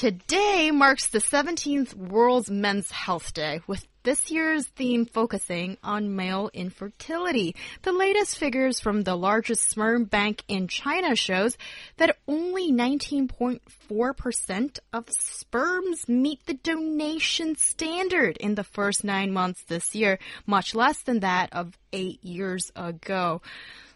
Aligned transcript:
Today 0.00 0.70
marks 0.70 1.08
the 1.08 1.18
17th 1.18 1.94
World's 1.94 2.50
Men's 2.50 2.90
Health 2.90 3.34
Day, 3.34 3.60
with 3.66 3.86
this 4.02 4.30
year's 4.30 4.66
theme 4.66 5.04
focusing 5.04 5.76
on 5.84 6.16
male 6.16 6.48
infertility. 6.54 7.54
The 7.82 7.92
latest 7.92 8.38
figures 8.38 8.80
from 8.80 9.02
the 9.02 9.14
largest 9.14 9.68
sperm 9.68 10.04
bank 10.04 10.42
in 10.48 10.68
China 10.68 11.14
shows 11.14 11.58
that 11.98 12.16
only 12.26 12.72
19.4% 12.72 14.78
of 14.94 15.04
sperms 15.10 16.08
meet 16.08 16.46
the 16.46 16.54
donation 16.54 17.56
standard 17.56 18.38
in 18.38 18.54
the 18.54 18.64
first 18.64 19.04
nine 19.04 19.32
months 19.32 19.64
this 19.64 19.94
year, 19.94 20.18
much 20.46 20.74
less 20.74 21.02
than 21.02 21.20
that 21.20 21.52
of 21.52 21.76
eight 21.92 22.24
years 22.24 22.72
ago. 22.74 23.42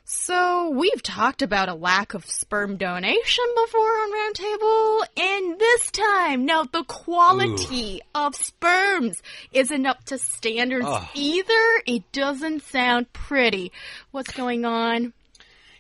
So, 0.07 0.69
we've 0.69 1.03
talked 1.03 1.41
about 1.41 1.71
a 1.71 1.75
lack 1.75 2.13
of 2.13 2.27
sperm 2.27 2.77
donation 2.77 3.45
before 3.65 3.81
on 3.81 4.13
Roundtable, 4.13 5.03
and 5.17 5.59
this 5.59 5.91
time, 5.91 6.45
now 6.45 6.65
the 6.65 6.85
quality 6.85 8.03
Ooh. 8.05 8.27
of 8.27 8.35
sperms 8.35 9.23
isn't 9.51 9.87
up 9.87 10.05
to 10.05 10.19
standards 10.19 10.85
oh. 10.87 11.09
either. 11.15 11.83
It 11.87 12.13
doesn't 12.13 12.65
sound 12.65 13.15
pretty. 13.15 13.73
What's 14.11 14.31
going 14.33 14.67
on? 14.67 15.15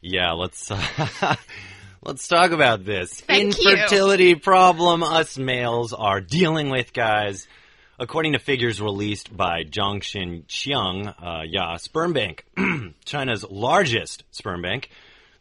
Yeah, 0.00 0.32
let's. 0.32 0.70
Uh, 0.70 1.36
let's 2.02 2.26
talk 2.26 2.52
about 2.52 2.82
this 2.82 3.20
Thank 3.20 3.58
infertility 3.58 4.28
you. 4.28 4.36
problem 4.38 5.02
us 5.02 5.36
males 5.36 5.92
are 5.92 6.22
dealing 6.22 6.70
with, 6.70 6.94
guys. 6.94 7.46
According 7.96 8.32
to 8.32 8.40
figures 8.40 8.80
released 8.80 9.36
by 9.36 9.62
Zhongxin 9.62 10.46
Qiang, 10.46 11.14
uh, 11.22 11.42
yeah, 11.46 11.76
Sperm 11.76 12.12
Bank, 12.12 12.44
China's 13.04 13.44
largest 13.48 14.24
sperm 14.32 14.62
bank, 14.62 14.90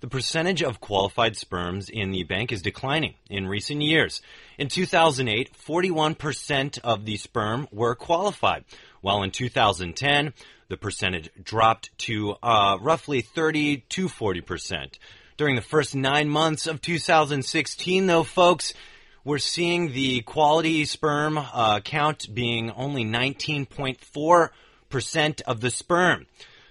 the 0.02 0.08
percentage 0.08 0.62
of 0.62 0.80
qualified 0.80 1.36
sperms 1.36 1.90
in 1.90 2.12
the 2.12 2.22
bank 2.23 2.52
is 2.52 2.62
declining 2.62 3.16
in 3.28 3.48
recent 3.48 3.82
years. 3.82 4.22
In 4.60 4.68
2008, 4.68 5.50
41% 5.66 6.80
of 6.84 7.06
the 7.06 7.18
sperm 7.18 7.68
were 7.72 7.95
qualified, 7.95 8.66
while 9.02 9.23
in 9.23 9.32
2010, 9.32 10.34
the 10.67 10.78
percentage 10.78 11.32
dropped 11.42 11.98
to 12.00 12.36
uh, 12.44 12.78
roughly 12.80 13.22
30 13.22 13.78
to 13.90 14.08
40%. 14.08 15.00
During 15.38 15.56
the 15.56 15.62
first 15.64 15.95
nine 15.95 16.30
months 16.30 16.67
of 16.67 16.82
2016, 16.82 18.06
though, 18.06 18.23
folks, 18.23 18.76
we're 19.24 19.38
seeing 19.38 19.94
the 19.94 20.22
quality 20.22 20.86
sperm 20.86 21.38
uh, 21.38 21.80
count 21.80 22.34
being 22.34 22.72
only 22.72 23.06
19.4% 23.06 25.42
of 25.44 25.62
the 25.62 25.72
sperm. 25.72 26.26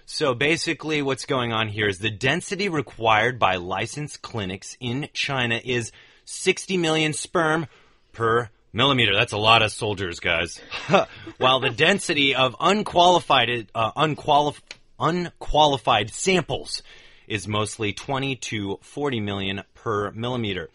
So 0.05 0.35
basically, 0.35 1.01
what's 1.01 1.25
going 1.25 1.53
on 1.53 1.69
here 1.69 1.87
is 1.87 1.99
the 1.99 2.11
density 2.11 2.69
required 2.69 3.39
by 3.39 3.55
licensed 3.55 4.21
clinics 4.21 4.77
in 4.79 5.09
China 5.13 5.59
is 5.63 5.91
60 6.25 6.77
million 6.77 7.13
sperm 7.13 7.67
per 8.11 8.49
millimeter. 8.71 9.15
That's 9.15 9.33
a 9.33 9.37
lot 9.37 9.61
of 9.61 9.71
soldiers, 9.71 10.19
guys. 10.19 10.59
While 11.37 11.59
the 11.59 11.69
density 11.69 12.35
of 12.35 12.55
unqualified 12.59 13.67
uh, 13.73 13.91
unqualif- 13.93 14.61
unqualified 14.99 16.11
samples 16.11 16.83
is 17.27 17.47
mostly 17.47 17.93
20 17.93 18.35
to 18.35 18.79
40 18.81 19.19
million 19.21 19.63
per 19.73 20.11
millimeter. 20.11 20.69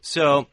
So 0.00 0.48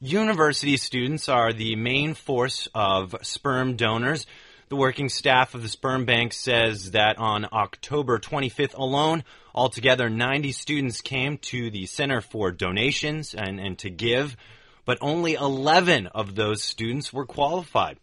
University 0.00 0.76
students 0.76 1.26
are 1.26 1.54
the 1.54 1.74
main 1.74 2.12
force 2.12 2.68
of 2.74 3.14
sperm 3.22 3.76
donors. 3.76 4.26
The 4.68 4.76
working 4.76 5.08
staff 5.08 5.54
of 5.54 5.62
the 5.62 5.70
sperm 5.70 6.04
bank 6.04 6.34
says 6.34 6.90
that 6.90 7.16
on 7.16 7.46
October 7.50 8.18
25th 8.18 8.74
alone, 8.74 9.24
altogether 9.54 10.10
90 10.10 10.52
students 10.52 11.00
came 11.00 11.38
to 11.38 11.70
the 11.70 11.86
Center 11.86 12.20
for 12.20 12.52
Donations 12.52 13.32
and, 13.32 13.58
and 13.58 13.78
to 13.78 13.88
give, 13.88 14.36
but 14.84 14.98
only 15.00 15.32
11 15.32 16.08
of 16.08 16.34
those 16.34 16.62
students 16.62 17.10
were 17.10 17.24
qualified. 17.24 17.96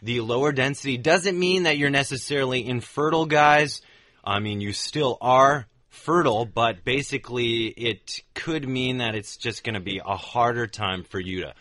The 0.00 0.20
lower 0.20 0.50
density 0.50 0.96
doesn't 0.96 1.38
mean 1.38 1.64
that 1.64 1.76
you're 1.76 1.90
necessarily 1.90 2.66
infertile, 2.66 3.26
guys. 3.26 3.82
I 4.24 4.38
mean, 4.38 4.62
you 4.62 4.72
still 4.72 5.18
are, 5.20 5.66
fertile, 5.94 6.44
but 6.44 6.84
basically 6.84 7.66
it 7.68 8.20
could 8.34 8.68
mean 8.68 8.98
that 8.98 9.14
it's 9.14 9.36
just 9.36 9.64
going 9.64 9.74
to 9.74 9.80
be 9.80 10.00
a 10.04 10.16
harder 10.16 10.66
time 10.66 11.04
for 11.04 11.20
you 11.20 11.42
to 11.42 11.54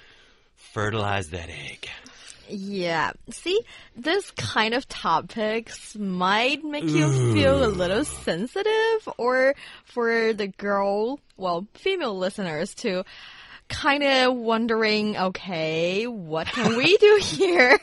fertilize 0.56 1.30
that 1.30 1.50
egg. 1.50 1.88
Yeah. 2.50 3.12
See, 3.30 3.60
this 3.96 4.32
kind 4.32 4.74
of 4.74 4.88
topics 4.90 5.96
might 5.96 6.64
make 6.64 6.84
you 6.84 7.06
Ooh. 7.06 7.34
feel 7.34 7.64
a 7.64 7.68
little 7.68 8.04
sensitive 8.04 9.08
or 9.18 9.56
for 9.86 10.34
the 10.34 10.48
girl, 10.48 11.20
well, 11.38 11.68
female 11.76 12.18
listeners 12.18 12.74
to 12.76 13.06
kind 13.74 14.04
of 14.04 14.36
wondering, 14.36 15.18
okay, 15.18 16.06
what 16.06 16.48
can 16.48 16.78
we 16.78 16.96
do 16.98 17.20
here? 17.22 17.80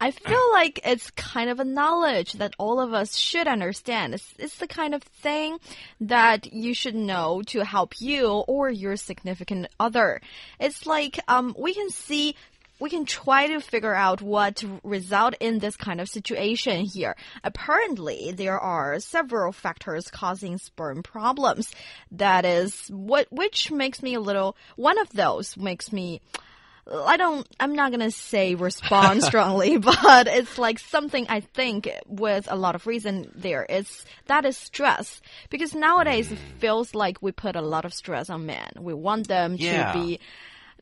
I 0.00 0.10
feel 0.10 0.52
like 0.52 0.80
it's 0.84 1.10
kind 1.10 1.50
of 1.50 1.60
a 1.60 1.64
knowledge 1.64 2.32
that 2.34 2.54
all 2.58 2.80
of 2.80 2.94
us 2.94 3.16
should 3.16 3.46
understand. 3.46 4.14
It's, 4.14 4.34
it's 4.38 4.56
the 4.56 4.66
kind 4.66 4.94
of 4.94 5.02
thing 5.02 5.58
that 6.00 6.52
you 6.52 6.72
should 6.72 6.94
know 6.94 7.42
to 7.48 7.64
help 7.64 8.00
you 8.00 8.28
or 8.28 8.70
your 8.70 8.96
significant 8.96 9.68
other. 9.78 10.20
It's 10.58 10.86
like, 10.86 11.20
um, 11.28 11.54
we 11.58 11.74
can 11.74 11.90
see 11.90 12.36
we 12.80 12.90
can 12.90 13.04
try 13.04 13.46
to 13.46 13.60
figure 13.60 13.94
out 13.94 14.20
what 14.20 14.64
result 14.82 15.34
in 15.40 15.58
this 15.58 15.76
kind 15.76 16.00
of 16.00 16.08
situation 16.08 16.84
here. 16.84 17.16
Apparently, 17.42 18.32
there 18.32 18.58
are 18.58 18.98
several 19.00 19.52
factors 19.52 20.08
causing 20.10 20.58
sperm 20.58 21.02
problems. 21.02 21.70
That 22.10 22.44
is 22.44 22.88
what, 22.88 23.28
which 23.30 23.70
makes 23.70 24.02
me 24.02 24.14
a 24.14 24.20
little, 24.20 24.56
one 24.76 24.98
of 24.98 25.08
those 25.10 25.56
makes 25.56 25.92
me, 25.92 26.20
I 26.92 27.16
don't, 27.16 27.46
I'm 27.60 27.74
not 27.74 27.92
gonna 27.92 28.10
say 28.10 28.56
respond 28.56 29.22
strongly, 29.30 29.78
but 29.78 30.26
it's 30.26 30.58
like 30.58 30.80
something 30.80 31.26
I 31.28 31.40
think 31.40 31.88
with 32.06 32.48
a 32.50 32.56
lot 32.56 32.74
of 32.74 32.88
reason 32.88 33.30
there. 33.36 33.64
It's, 33.68 34.04
that 34.26 34.44
is 34.44 34.56
stress. 34.56 35.22
Because 35.48 35.74
nowadays 35.74 36.32
it 36.32 36.38
mm. 36.38 36.60
feels 36.60 36.92
like 36.92 37.22
we 37.22 37.30
put 37.30 37.54
a 37.54 37.62
lot 37.62 37.84
of 37.84 37.94
stress 37.94 38.28
on 38.30 38.46
men. 38.46 38.72
We 38.80 38.94
want 38.94 39.28
them 39.28 39.54
yeah. 39.58 39.92
to 39.92 39.98
be, 39.98 40.20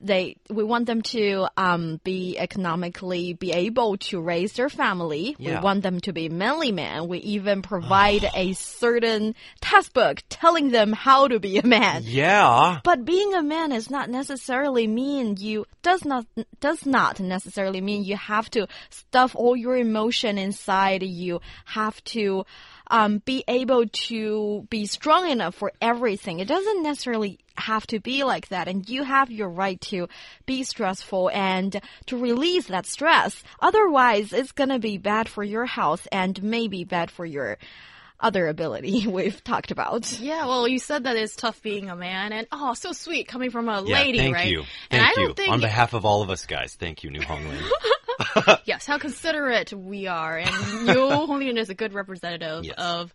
they 0.02 0.36
we 0.50 0.64
want 0.64 0.86
them 0.86 1.02
to 1.02 1.46
um, 1.56 2.00
be 2.04 2.38
economically 2.38 3.32
be 3.34 3.52
able 3.52 3.96
to 3.98 4.20
raise 4.20 4.52
their 4.54 4.68
family. 4.68 5.36
Yeah. 5.38 5.56
We 5.56 5.64
want 5.64 5.82
them 5.82 6.00
to 6.00 6.12
be 6.12 6.28
manly 6.28 6.72
men. 6.72 7.08
We 7.08 7.18
even 7.18 7.62
provide 7.62 8.28
a 8.34 8.52
certain 8.52 9.34
textbook 9.60 10.22
telling 10.28 10.70
them 10.70 10.92
how 10.92 11.28
to 11.28 11.38
be 11.38 11.58
a 11.58 11.66
man. 11.66 12.02
Yeah. 12.04 12.80
But 12.84 13.04
being 13.04 13.34
a 13.34 13.42
man 13.42 13.72
is 13.72 13.90
not 13.90 14.10
necessarily 14.10 14.86
mean 14.86 15.36
you 15.38 15.66
does 15.82 16.04
not 16.04 16.26
does 16.60 16.84
not 16.84 17.20
necessarily 17.20 17.80
mean 17.80 18.04
you 18.04 18.16
have 18.16 18.50
to 18.50 18.66
stuff 18.90 19.34
all 19.36 19.56
your 19.56 19.76
emotion 19.76 20.38
inside. 20.38 21.02
You 21.02 21.40
have 21.64 22.02
to 22.04 22.44
um, 22.92 23.22
be 23.24 23.42
able 23.48 23.86
to 23.88 24.66
be 24.68 24.86
strong 24.86 25.30
enough 25.30 25.54
for 25.54 25.72
everything. 25.80 26.40
It 26.40 26.48
doesn't 26.48 26.82
necessarily 26.82 27.38
have 27.56 27.86
to 27.88 28.00
be 28.00 28.24
like 28.24 28.48
that. 28.48 28.68
And 28.68 28.88
you 28.88 29.02
have 29.02 29.30
your 29.30 29.48
right 29.48 29.80
to 29.82 30.08
be 30.46 30.64
stressful 30.64 31.30
and 31.30 31.80
to 32.06 32.16
release 32.16 32.66
that 32.66 32.86
stress. 32.86 33.42
Otherwise, 33.60 34.32
it's 34.32 34.52
going 34.52 34.70
to 34.70 34.78
be 34.78 34.98
bad 34.98 35.28
for 35.28 35.42
your 35.42 35.66
health 35.66 36.06
and 36.10 36.42
maybe 36.42 36.84
bad 36.84 37.10
for 37.10 37.24
your 37.24 37.58
other 38.22 38.46
ability 38.46 39.06
we've 39.08 39.42
talked 39.42 39.70
about. 39.70 40.18
Yeah, 40.20 40.46
well, 40.46 40.66
you 40.68 40.78
said 40.78 41.04
that 41.04 41.16
it's 41.16 41.36
tough 41.36 41.60
being 41.62 41.90
a 41.90 41.96
man, 41.96 42.32
and 42.32 42.46
oh, 42.52 42.74
so 42.74 42.92
sweet 42.92 43.28
coming 43.28 43.50
from 43.50 43.68
a 43.68 43.82
yeah, 43.84 43.96
lady, 43.96 44.18
thank 44.18 44.34
right? 44.34 44.50
You. 44.50 44.60
And 44.90 45.02
thank 45.02 45.18
I 45.18 45.42
you. 45.44 45.52
On 45.52 45.60
behalf 45.60 45.92
of 45.92 46.04
all 46.04 46.22
of 46.22 46.30
us 46.30 46.46
guys, 46.46 46.74
thank 46.74 47.02
you, 47.02 47.10
Niu 47.10 47.22
Honglin. 47.22 47.60
yes, 48.64 48.86
how 48.86 48.98
considerate 48.98 49.72
we 49.72 50.06
are, 50.06 50.38
and 50.38 50.86
Niu 50.86 50.94
Honglin 50.94 51.58
is 51.58 51.70
a 51.70 51.74
good 51.74 51.92
representative 51.92 52.64
yes. 52.64 52.74
of 52.78 53.12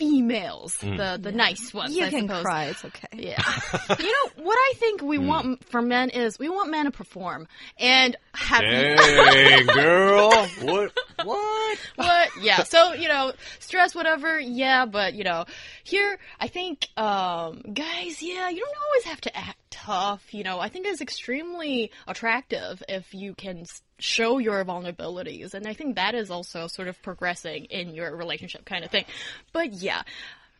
females, 0.00 0.78
mm. 0.78 0.96
the 0.96 1.18
the 1.22 1.30
yeah. 1.30 1.36
nice 1.36 1.74
ones. 1.74 1.94
You 1.94 2.06
I 2.06 2.10
can 2.10 2.22
suppose. 2.22 2.42
cry. 2.42 2.64
It's 2.64 2.84
okay. 2.86 3.08
Yeah. 3.12 3.42
you 3.98 4.06
know 4.06 4.44
what 4.44 4.56
I 4.56 4.72
think 4.76 5.02
we 5.02 5.18
mm. 5.18 5.26
want 5.26 5.64
for 5.66 5.82
men 5.82 6.08
is 6.08 6.38
we 6.38 6.48
want 6.48 6.70
men 6.70 6.86
to 6.86 6.90
perform 6.90 7.46
and 7.78 8.16
have. 8.32 8.62
Hey, 8.62 9.62
girl, 9.64 10.30
what? 10.62 10.92
What? 11.22 11.78
What? 11.96 12.30
Yeah. 12.40 12.62
So 12.62 12.94
you 12.94 13.08
know, 13.08 13.32
stress, 13.58 13.94
whatever. 13.94 14.40
Yeah, 14.40 14.86
but 14.86 15.12
you 15.12 15.24
know, 15.24 15.44
here 15.84 16.18
I 16.40 16.48
think, 16.48 16.88
um, 16.96 17.60
guys, 17.74 18.22
yeah, 18.22 18.48
you 18.48 18.64
don't 18.64 18.76
always 18.86 19.04
have 19.04 19.20
to 19.22 19.36
act 19.36 19.58
tough. 19.70 20.32
You 20.32 20.44
know, 20.44 20.60
I 20.60 20.70
think 20.70 20.86
it's 20.86 21.02
extremely 21.02 21.92
attractive 22.08 22.82
if 22.88 23.12
you 23.12 23.34
can 23.34 23.66
show 24.02 24.38
your 24.38 24.64
vulnerabilities. 24.64 25.54
And 25.54 25.66
I 25.66 25.74
think 25.74 25.96
that 25.96 26.14
is 26.14 26.30
also 26.30 26.66
sort 26.66 26.88
of 26.88 27.00
progressing 27.02 27.66
in 27.66 27.94
your 27.94 28.14
relationship 28.16 28.64
kind 28.64 28.84
of 28.84 28.90
thing. 28.90 29.04
But 29.52 29.72
yeah. 29.72 30.02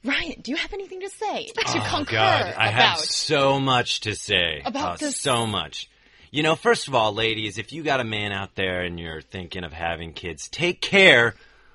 Ryan, 0.03 0.41
do 0.41 0.51
you 0.53 0.57
have 0.57 0.73
anything 0.73 1.01
to 1.01 1.11
say 1.11 1.47
to 1.49 1.63
Oh 1.79 1.85
concur 1.91 2.13
God, 2.17 2.55
I 2.57 2.69
about 2.69 2.73
have 2.73 2.99
so 3.01 3.61
much 3.61 4.01
to 4.01 4.15
say. 4.15 4.63
About 4.65 4.95
Oh, 4.95 4.97
this- 4.97 5.17
so 5.19 5.47
much. 5.47 5.91
You 6.31 6.43
know, 6.43 6.55
first 6.55 6.87
of 6.89 6.95
all, 6.95 7.13
ladies, 7.13 7.59
if 7.59 7.73
you 7.73 7.83
got 7.83 8.01
a 8.01 8.05
man 8.05 8.33
out 8.33 8.55
there 8.55 8.83
and 8.83 8.99
you're 9.01 9.21
thinking 9.21 9.65
of 9.65 9.73
having 9.73 10.13
kids, 10.13 10.49
take 10.49 10.81
care 10.81 11.35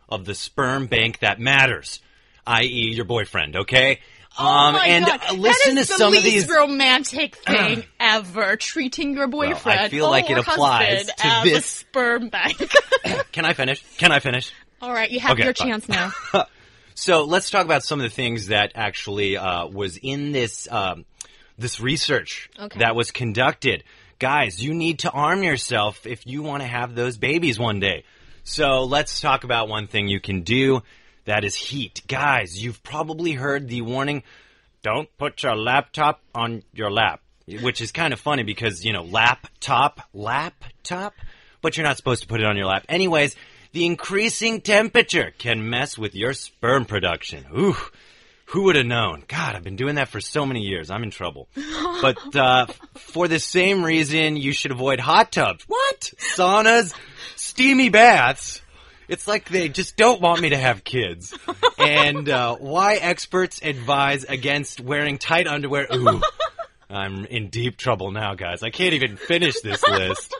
of 0.10 0.26
the 0.26 0.34
sperm 0.34 0.88
bank 0.88 1.20
that 1.20 1.40
matters, 1.40 2.00
i.e., 2.47 2.94
your 2.94 3.06
boyfriend. 3.06 3.56
Okay. 3.56 4.00
Oh 4.38 4.45
um, 4.45 4.75
and 4.75 5.06
God. 5.06 5.38
listen 5.38 5.75
that 5.75 5.81
is 5.81 5.88
to 5.88 5.94
the 5.94 5.97
some 5.97 6.12
least 6.12 6.25
of 6.25 6.31
these. 6.31 6.50
romantic 6.50 7.36
thing 7.47 7.83
ever. 8.00 8.56
Treating 8.57 9.13
your 9.15 9.27
boyfriend 9.27 9.80
I 9.80 9.89
feel 9.89 10.09
like 10.09 10.30
it 10.30 10.38
applies 10.38 11.06
to 11.07 11.42
this- 11.44 11.65
sperm 11.65 12.30
bank. 12.30 12.57
Can 13.31 13.45
I 13.45 13.53
finish? 13.53 13.81
Can 13.97 14.12
I 14.12 14.19
finish? 14.19 14.51
All 14.81 14.92
right, 14.94 15.09
you 15.09 15.19
have 15.21 15.31
Okay, 15.33 15.45
your 15.45 15.53
fine. 15.53 15.68
chance 15.69 15.89
now. 15.89 16.12
So 16.97 17.25
let's 17.25 17.50
talk 17.50 17.65
about 17.65 17.83
some 17.83 18.00
of 18.00 18.03
the 18.03 18.09
things 18.09 18.47
that 18.47 18.71
actually 18.74 19.36
uh, 19.36 19.68
was 19.68 19.97
in 19.97 20.31
this 20.31 20.65
um, 20.71 21.03
this 21.57 21.81
research 21.81 22.50
Okay. 22.57 22.80
that 22.80 22.95
was 22.95 23.12
conducted. 23.12 23.83
Guys, 24.18 24.63
you 24.63 24.74
need 24.74 25.00
to 25.00 25.12
arm 25.12 25.44
yourself 25.44 26.06
if 26.07 26.25
you 26.25 26.42
want 26.42 26.63
to 26.63 26.68
have 26.68 26.95
those 26.95 27.18
babies 27.18 27.59
one 27.59 27.81
day. 27.81 28.06
So 28.45 28.83
let's 28.83 29.19
talk 29.19 29.44
about 29.44 29.68
one 29.68 29.88
thing 29.88 30.07
you 30.07 30.21
can 30.21 30.44
do. 30.44 30.83
That 31.25 31.44
is 31.44 31.56
heat. 31.56 32.01
Guys, 32.07 32.63
you've 32.63 32.81
probably 32.83 33.33
heard 33.33 33.68
the 33.68 33.81
warning, 33.81 34.24
don't 34.83 35.10
put 35.18 35.44
your 35.44 35.56
laptop 35.56 36.22
on 36.33 36.63
your 36.74 36.92
lap. 36.92 37.22
Which 37.62 37.80
is 37.80 37.92
kind 37.92 38.12
of 38.12 38.19
funny 38.19 38.42
because, 38.42 38.83
you 38.83 38.92
know, 38.92 39.04
laptop, 39.04 40.01
laptop, 40.13 41.13
but 41.62 41.77
you're 41.77 41.86
not 41.86 41.98
supposed 41.98 42.24
to 42.24 42.27
put 42.27 42.39
it 42.39 42.45
on 42.45 42.57
your 42.57 42.66
lap. 42.66 42.86
Anyways, 42.89 43.36
the 43.72 43.86
increasing 43.86 44.62
temperature 44.62 45.31
can 45.38 45.69
mess 45.69 45.95
with 45.95 46.16
your 46.16 46.33
sperm 46.33 46.86
production. 46.86 47.45
Ooh, 47.56 47.75
who 48.45 48.63
would 48.63 48.75
have 48.75 48.86
known? 48.86 49.24
God, 49.28 49.56
I've 49.56 49.63
been 49.63 49.75
doing 49.75 49.95
that 49.95 50.07
for 50.07 50.21
so 50.21 50.45
many 50.45 50.62
years. 50.62 50.89
I'm 50.89 51.04
in 51.04 51.12
trouble. 51.12 51.48
But 52.01 52.36
uh, 52.36 52.68
for 52.95 53.28
the 53.28 53.39
same 53.39 53.83
reason, 53.83 54.38
you 54.38 54.51
should 54.51 54.71
avoid 54.71 55.00
hot 55.00 55.31
tubs. 55.31 55.63
What? 55.68 56.12
Saunas, 56.36 56.94
steamy 57.36 57.89
baths. 57.89 58.62
It's 59.07 59.28
like 59.28 59.50
they 59.50 59.69
just 59.69 59.98
don't 59.98 60.22
want 60.22 60.42
me 60.42 60.50
to 60.50 60.57
have 60.57 60.84
kids. 60.84 61.38
And 61.78 62.28
uh, 62.30 62.56
why 62.56 62.96
experts 62.96 63.60
advise 63.63 64.24
against 64.24 64.80
wearing 64.80 65.18
tight 65.18 65.48
underwear. 65.48 65.88
Ooh, 65.94 66.22
I'm 66.90 67.25
in 67.25 67.50
deep 67.50 67.78
trouble 67.78 68.12
now, 68.12 68.36
guys. 68.36 68.63
I 68.63 68.69
can't 68.69 68.94
even 68.94 69.18
finish 69.18 69.60
this 69.62 69.84
list. 69.88 70.34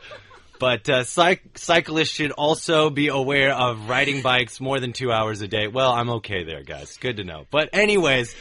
But 0.59 0.89
uh, 0.89 1.01
cyc- 1.01 1.57
cyclists 1.57 2.12
should 2.12 2.31
also 2.31 2.89
be 2.89 3.09
aware 3.09 3.53
of 3.53 3.89
riding 3.89 4.21
bikes 4.21 4.62
more 4.62 4.79
than 4.79 4.94
two 4.94 5.12
hours 5.12 5.41
a 5.41 5.47
day. 5.47 5.67
Well, 5.67 5.91
I'm 5.91 6.09
okay 6.12 6.44
there, 6.44 6.63
guys. 6.63 6.97
Good 6.97 7.17
to 7.17 7.23
know. 7.23 7.45
But 7.51 7.69
anyways, 7.73 8.33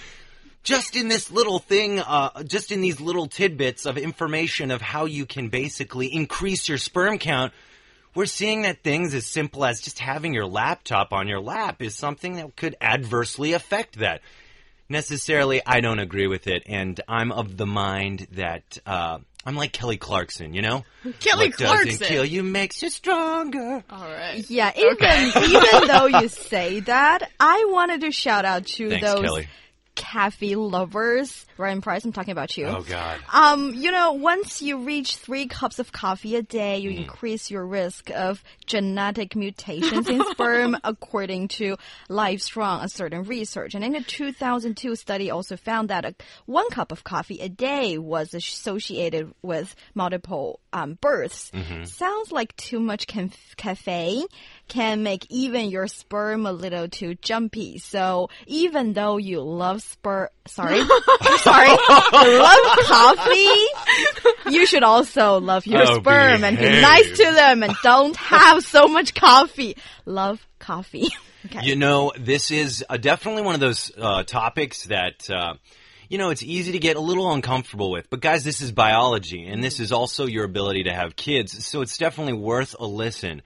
just 0.62 0.96
in 0.96 1.08
this 1.08 1.30
little 1.30 1.58
thing, 1.58 1.98
uh, 1.98 2.44
just 2.44 2.70
in 2.70 2.80
these 2.80 3.00
little 3.00 3.26
tidbits 3.26 3.84
of 3.84 3.98
information 3.98 4.70
of 4.70 4.80
how 4.80 5.06
you 5.06 5.26
can 5.26 5.48
basically 5.48 6.06
increase 6.06 6.68
your 6.68 6.78
sperm 6.78 7.18
count, 7.18 7.52
we're 8.14 8.26
seeing 8.26 8.62
that 8.62 8.82
things 8.82 9.14
as 9.14 9.26
simple 9.26 9.64
as 9.64 9.80
just 9.80 9.98
having 9.98 10.34
your 10.34 10.46
laptop 10.46 11.12
on 11.12 11.28
your 11.28 11.40
lap 11.40 11.82
is 11.82 11.94
something 11.94 12.36
that 12.36 12.56
could 12.56 12.76
adversely 12.80 13.52
affect 13.52 13.98
that. 13.98 14.20
Necessarily, 14.88 15.62
I 15.64 15.80
don't 15.80 15.98
agree 15.98 16.26
with 16.26 16.46
it, 16.46 16.64
and 16.66 17.00
I'm 17.08 17.32
of 17.32 17.56
the 17.56 17.66
mind 17.66 18.26
that 18.32 18.78
uh, 18.84 19.18
I'm 19.46 19.56
like 19.56 19.72
Kelly 19.72 19.96
Clarkson, 19.96 20.52
you 20.54 20.62
know? 20.62 20.84
Kelly 21.20 21.48
what 21.48 21.58
doesn't 21.58 22.00
kill 22.06 22.24
you 22.24 22.42
makes 22.42 22.82
you 22.82 22.90
stronger. 22.90 23.82
All 23.90 24.08
right. 24.08 24.44
Yeah, 24.48 24.72
even 24.76 25.32
even 25.42 25.88
though 25.88 26.06
you 26.06 26.28
say 26.28 26.80
that, 26.80 27.30
I 27.40 27.66
wanted 27.70 28.02
to 28.02 28.12
shout 28.12 28.44
out 28.44 28.66
to 28.66 28.90
Thanks, 28.90 29.04
those 29.04 29.22
Kelly. 29.22 29.48
cafe 29.94 30.54
lovers. 30.54 31.46
Ryan 31.56 31.80
Price, 31.80 32.04
I'm 32.04 32.12
talking 32.12 32.32
about 32.32 32.56
you. 32.56 32.66
Oh 32.66 32.82
God. 32.82 33.18
Um, 33.32 33.74
you 33.74 33.90
know, 33.90 34.12
once 34.12 34.60
you 34.62 34.78
reach 34.84 35.16
three 35.16 35.46
cups 35.46 35.78
of 35.78 35.92
coffee 35.92 36.36
a 36.36 36.42
day, 36.42 36.80
Mm. 36.80 36.82
you 36.82 36.90
increase 36.90 37.50
your 37.50 37.64
risk 37.66 38.10
of 38.10 38.42
genetic 38.66 39.36
mutations 39.36 40.08
in 40.08 40.22
sperm, 40.30 40.76
according 40.84 41.48
to 41.48 41.76
Livestrong, 42.10 42.82
a 42.82 42.88
certain 42.88 43.22
research. 43.24 43.74
And 43.74 43.84
in 43.84 43.94
a 43.94 44.02
2002 44.02 44.96
study, 44.96 45.30
also 45.30 45.56
found 45.56 45.90
that 45.90 46.04
a, 46.04 46.14
one 46.46 46.68
cup 46.70 46.90
of 46.90 47.04
coffee 47.04 47.40
a 47.40 47.48
day 47.48 47.98
was 47.98 48.34
associated 48.34 49.32
with 49.42 49.74
multiple 49.94 50.60
um, 50.72 50.98
births. 51.00 51.50
Mm-hmm. 51.52 51.84
Sounds 51.84 52.32
like 52.32 52.56
too 52.56 52.80
much 52.80 53.06
caf- 53.06 53.54
caffeine 53.56 54.26
can 54.66 55.02
make 55.02 55.26
even 55.30 55.70
your 55.70 55.86
sperm 55.86 56.46
a 56.46 56.52
little 56.52 56.88
too 56.88 57.14
jumpy. 57.16 57.78
So 57.78 58.30
even 58.46 58.94
though 58.94 59.18
you 59.18 59.40
love 59.40 59.82
sperm, 59.82 60.28
sorry, 60.46 60.80
sorry, 61.44 61.68
you 61.68 62.38
love 62.38 62.78
coffee, 62.86 64.50
you 64.50 64.66
should 64.66 64.82
also 64.82 65.38
love 65.40 65.66
your 65.66 65.82
Oh, 65.82 65.98
sperm 65.98 66.42
and 66.44 66.58
be 66.58 66.64
nice 66.80 67.10
to 67.18 67.24
them 67.32 67.62
and 67.62 67.74
don't 67.82 68.16
have 68.16 68.64
so 68.64 68.88
much 68.88 69.14
coffee. 69.14 69.76
Love 70.04 70.44
coffee. 70.58 71.08
Okay. 71.46 71.60
You 71.66 71.76
know, 71.76 72.10
this 72.18 72.50
is 72.50 72.82
uh, 72.88 72.96
definitely 72.96 73.42
one 73.42 73.54
of 73.54 73.60
those 73.60 73.92
uh, 73.98 74.22
topics 74.22 74.84
that, 74.84 75.28
uh, 75.28 75.52
you 76.08 76.16
know, 76.16 76.30
it's 76.30 76.42
easy 76.42 76.72
to 76.72 76.78
get 76.78 76.96
a 76.96 77.00
little 77.00 77.30
uncomfortable 77.30 77.90
with. 77.90 78.08
But 78.08 78.20
guys, 78.20 78.44
this 78.44 78.62
is 78.62 78.72
biology, 78.72 79.46
and 79.46 79.62
this 79.62 79.78
is 79.78 79.92
also 79.92 80.24
your 80.24 80.44
ability 80.44 80.84
to 80.84 80.92
have 80.94 81.16
kids. 81.16 81.66
So 81.66 81.82
it's 81.82 81.98
definitely 81.98 82.32
worth 82.32 82.74
a 82.80 82.86
listen. 82.86 83.42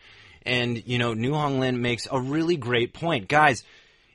And, 0.46 0.80
you 0.86 0.98
know, 0.98 1.12
Niu 1.12 1.32
Honglin 1.32 1.80
makes 1.80 2.06
a 2.08 2.20
really 2.20 2.56
great 2.56 2.94
point. 2.94 3.26
Guys, 3.26 3.64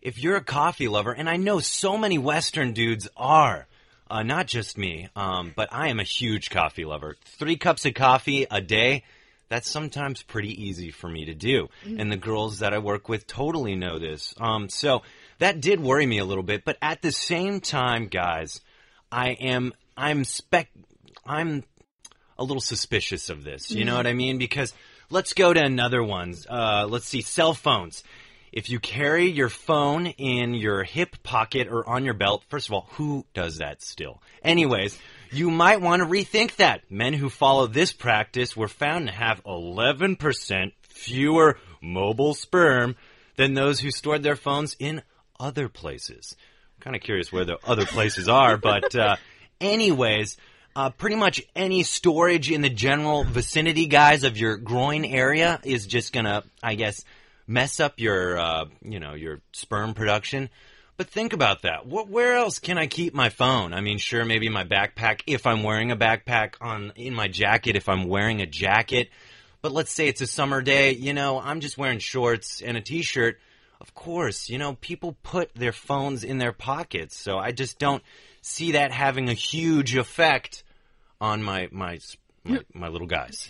if 0.01 0.17
you're 0.17 0.37
a 0.37 0.41
coffee 0.41 0.87
lover, 0.87 1.11
and 1.11 1.29
I 1.29 1.35
know 1.35 1.59
so 1.59 1.97
many 1.97 2.17
Western 2.17 2.71
dudes 2.71 3.09
are, 3.17 3.67
uh, 4.13 4.21
not 4.21 4.45
just 4.45 4.77
me, 4.77 5.09
um, 5.15 5.53
but 5.55 5.69
I 5.71 5.87
am 5.87 5.99
a 5.99 6.03
huge 6.03 6.51
coffee 6.51 6.85
lover. 6.85 7.17
Three 7.25 7.57
cups 7.57 7.83
of 7.87 7.95
coffee 7.95 8.45
a 8.49 8.61
day, 8.61 9.05
that's 9.49 9.67
sometimes 9.67 10.21
pretty 10.21 10.65
easy 10.65 10.91
for 10.91 11.09
me 11.09 11.25
to 11.25 11.33
do. 11.33 11.69
And 11.97 12.11
the 12.11 12.17
girls 12.17 12.59
that 12.59 12.75
I 12.75 12.77
work 12.77 13.09
with 13.09 13.25
totally 13.25 13.75
know 13.75 13.97
this. 13.97 14.35
Um, 14.39 14.69
so 14.69 15.01
that 15.39 15.61
did 15.61 15.79
worry 15.79 16.05
me 16.05 16.19
a 16.19 16.25
little 16.25 16.43
bit, 16.43 16.63
but 16.63 16.77
at 16.79 17.01
the 17.01 17.11
same 17.11 17.59
time, 17.59 18.05
guys, 18.05 18.61
I 19.11 19.29
am, 19.29 19.73
I'm 19.97 20.25
spec, 20.25 20.69
I'm 21.25 21.63
a 22.37 22.43
little 22.43 22.61
suspicious 22.61 23.31
of 23.31 23.43
this. 23.43 23.71
You 23.71 23.83
know 23.83 23.95
what 23.95 24.05
I 24.05 24.13
mean? 24.13 24.37
Because 24.37 24.73
let's 25.09 25.33
go 25.33 25.53
to 25.53 25.59
another 25.63 26.03
one. 26.03 26.35
Uh, 26.47 26.85
let's 26.87 27.07
see, 27.07 27.21
cell 27.21 27.55
phones. 27.55 28.03
If 28.53 28.69
you 28.69 28.79
carry 28.79 29.31
your 29.31 29.49
phone 29.49 30.05
in 30.05 30.53
your 30.53 30.83
hip 30.83 31.23
pocket 31.23 31.67
or 31.67 31.89
on 31.89 32.05
your 32.05 32.13
belt, 32.13 32.43
first 32.49 32.69
of 32.69 32.73
all, 32.75 32.87
who 32.91 33.25
does 33.33 33.57
that 33.57 33.81
still? 33.81 34.21
Anyways, 34.43 34.99
you 35.31 35.49
might 35.49 35.81
want 35.81 36.03
to 36.03 36.07
rethink 36.07 36.57
that. 36.57 36.83
Men 36.87 37.13
who 37.13 37.31
follow 37.31 37.65
this 37.65 37.91
practice 37.91 38.55
were 38.55 38.67
found 38.67 39.07
to 39.07 39.11
have 39.11 39.43
11% 39.43 40.71
fewer 40.83 41.57
mobile 41.81 42.35
sperm 42.35 42.95
than 43.37 43.55
those 43.55 43.79
who 43.79 43.89
stored 43.89 44.21
their 44.21 44.35
phones 44.35 44.75
in 44.77 45.01
other 45.39 45.67
places. 45.67 46.35
I'm 46.77 46.83
kind 46.83 46.95
of 46.95 47.01
curious 47.01 47.31
where 47.31 47.45
the 47.45 47.57
other 47.65 47.87
places 47.87 48.29
are, 48.29 48.57
but 48.57 48.95
uh, 48.95 49.15
anyways, 49.59 50.37
uh, 50.75 50.91
pretty 50.91 51.15
much 51.15 51.41
any 51.55 51.81
storage 51.81 52.51
in 52.51 52.61
the 52.61 52.69
general 52.69 53.23
vicinity, 53.23 53.87
guys, 53.87 54.23
of 54.23 54.37
your 54.37 54.57
groin 54.57 55.05
area 55.05 55.59
is 55.63 55.87
just 55.87 56.13
gonna, 56.13 56.43
I 56.61 56.75
guess, 56.75 57.03
mess 57.47 57.79
up 57.79 57.99
your, 57.99 58.37
uh, 58.37 58.65
you 58.81 58.99
know, 58.99 59.13
your 59.13 59.41
sperm 59.51 59.93
production. 59.93 60.49
But 60.95 61.09
think 61.09 61.33
about 61.33 61.63
that. 61.63 61.87
What, 61.87 62.07
where 62.07 62.35
else 62.35 62.59
can 62.59 62.77
I 62.77 62.87
keep 62.87 63.13
my 63.13 63.29
phone? 63.29 63.73
I 63.73 63.81
mean, 63.81 63.97
sure, 63.97 64.25
maybe 64.25 64.49
my 64.49 64.63
backpack 64.63 65.21
if 65.25 65.47
I'm 65.47 65.63
wearing 65.63 65.91
a 65.91 65.97
backpack 65.97 66.55
on 66.61 66.93
in 66.95 67.13
my 67.13 67.27
jacket 67.27 67.75
if 67.75 67.89
I'm 67.89 68.07
wearing 68.07 68.41
a 68.41 68.45
jacket. 68.45 69.09
But 69.61 69.71
let's 69.71 69.91
say 69.91 70.07
it's 70.07 70.21
a 70.21 70.27
summer 70.27 70.61
day, 70.61 70.91
you 70.91 71.13
know, 71.13 71.39
I'm 71.39 71.61
just 71.61 71.77
wearing 71.77 71.99
shorts 71.99 72.61
and 72.61 72.77
a 72.77 72.81
t-shirt. 72.81 73.39
Of 73.81 73.93
course, 73.95 74.49
you 74.49 74.57
know, 74.57 74.75
people 74.75 75.17
put 75.23 75.53
their 75.55 75.71
phones 75.71 76.23
in 76.23 76.37
their 76.37 76.53
pockets, 76.53 77.17
so 77.17 77.37
I 77.37 77.51
just 77.51 77.79
don't 77.79 78.03
see 78.41 78.73
that 78.73 78.91
having 78.91 79.29
a 79.29 79.33
huge 79.33 79.95
effect 79.95 80.63
on 81.19 81.43
my 81.43 81.69
my 81.71 81.99
my, 82.43 82.59
my 82.73 82.87
little 82.87 83.07
guys. 83.07 83.49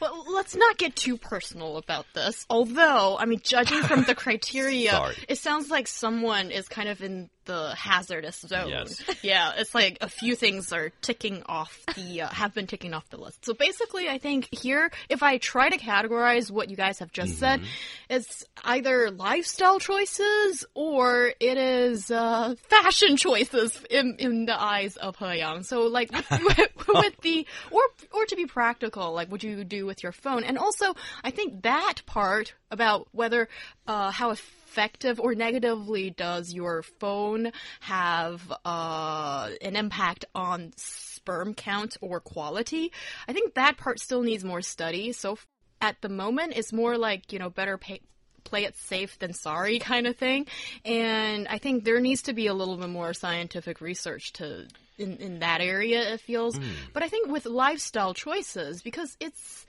Well, 0.00 0.24
let's 0.32 0.56
not 0.56 0.78
get 0.78 0.96
too 0.96 1.16
personal 1.16 1.76
about 1.76 2.06
this. 2.14 2.46
Although, 2.48 3.18
I 3.18 3.26
mean, 3.26 3.40
judging 3.42 3.82
from 3.82 4.04
the 4.04 4.14
criteria, 4.16 5.12
it 5.28 5.38
sounds 5.38 5.70
like 5.70 5.86
someone 5.86 6.50
is 6.50 6.68
kind 6.68 6.88
of 6.88 7.02
in 7.02 7.28
the 7.44 7.74
hazardous 7.74 8.40
zone. 8.40 8.68
Yes. 8.68 9.02
Yeah, 9.22 9.52
it's 9.58 9.74
like 9.74 9.98
a 10.00 10.08
few 10.08 10.34
things 10.34 10.72
are 10.72 10.90
ticking 11.02 11.42
off 11.46 11.84
the 11.94 12.22
uh, 12.22 12.28
have 12.28 12.54
been 12.54 12.66
ticking 12.66 12.94
off 12.94 13.08
the 13.10 13.18
list. 13.18 13.44
So 13.44 13.52
basically, 13.52 14.08
I 14.08 14.16
think 14.16 14.48
here, 14.50 14.90
if 15.10 15.22
I 15.22 15.36
try 15.36 15.68
to 15.68 15.76
categorize 15.76 16.50
what 16.50 16.70
you 16.70 16.76
guys 16.76 17.00
have 17.00 17.12
just 17.12 17.38
said, 17.38 17.60
it's 18.08 18.44
either 18.64 19.10
lifestyle 19.10 19.78
choices 19.78 20.64
or 20.74 21.32
it 21.38 21.58
is 21.58 22.10
uh, 22.10 22.54
fashion 22.68 23.16
choices 23.16 23.78
in 23.90 24.16
in 24.18 24.46
the 24.46 24.58
eyes 24.58 24.96
of 24.96 25.16
He 25.16 25.38
Yang. 25.38 25.64
So 25.64 25.82
like 25.82 26.10
with, 26.30 26.70
with 26.88 27.20
the 27.20 27.46
or 27.70 27.82
or 28.12 28.24
to 28.26 28.36
be 28.36 28.46
practical, 28.46 29.12
like 29.12 29.30
what 29.30 29.42
you 29.42 29.64
do 29.64 29.84
with 29.84 30.02
your 30.02 30.12
phone, 30.12 30.44
and 30.44 30.56
also 30.56 30.94
I 31.22 31.30
think 31.30 31.62
that 31.62 31.96
part 32.06 32.54
about 32.70 33.08
whether 33.12 33.48
uh, 33.86 34.10
how 34.10 34.30
effective 34.70 35.18
or 35.18 35.34
negatively 35.34 36.10
does 36.10 36.52
your 36.52 36.82
phone 36.82 37.50
have 37.80 38.40
uh, 38.64 39.50
an 39.62 39.74
impact 39.74 40.24
on 40.32 40.72
sperm 40.76 41.54
count 41.54 41.96
or 42.00 42.20
quality. 42.20 42.92
I 43.26 43.32
think 43.32 43.54
that 43.54 43.76
part 43.76 43.98
still 43.98 44.22
needs 44.22 44.44
more 44.44 44.62
study. 44.62 45.12
So 45.12 45.38
at 45.80 46.00
the 46.02 46.08
moment, 46.08 46.52
it's 46.56 46.72
more 46.72 46.96
like 46.96 47.32
you 47.32 47.38
know 47.40 47.50
better 47.50 47.78
pay 47.78 48.00
play 48.44 48.64
it 48.64 48.76
safe 48.76 49.18
than 49.18 49.32
sorry 49.32 49.78
kind 49.92 50.06
of 50.06 50.16
thing. 50.16 50.46
And 50.84 51.48
I 51.48 51.58
think 51.58 51.84
there 51.84 52.00
needs 52.00 52.22
to 52.22 52.32
be 52.32 52.46
a 52.46 52.54
little 52.54 52.76
bit 52.76 52.88
more 52.88 53.12
scientific 53.12 53.80
research 53.80 54.32
to 54.34 54.66
in, 54.98 55.16
in 55.16 55.38
that 55.40 55.60
area, 55.60 56.14
it 56.14 56.20
feels. 56.20 56.60
But 56.92 57.02
I 57.02 57.08
think 57.08 57.28
with 57.28 57.46
lifestyle 57.46 58.14
choices, 58.14 58.82
because 58.82 59.16
it's 59.18 59.66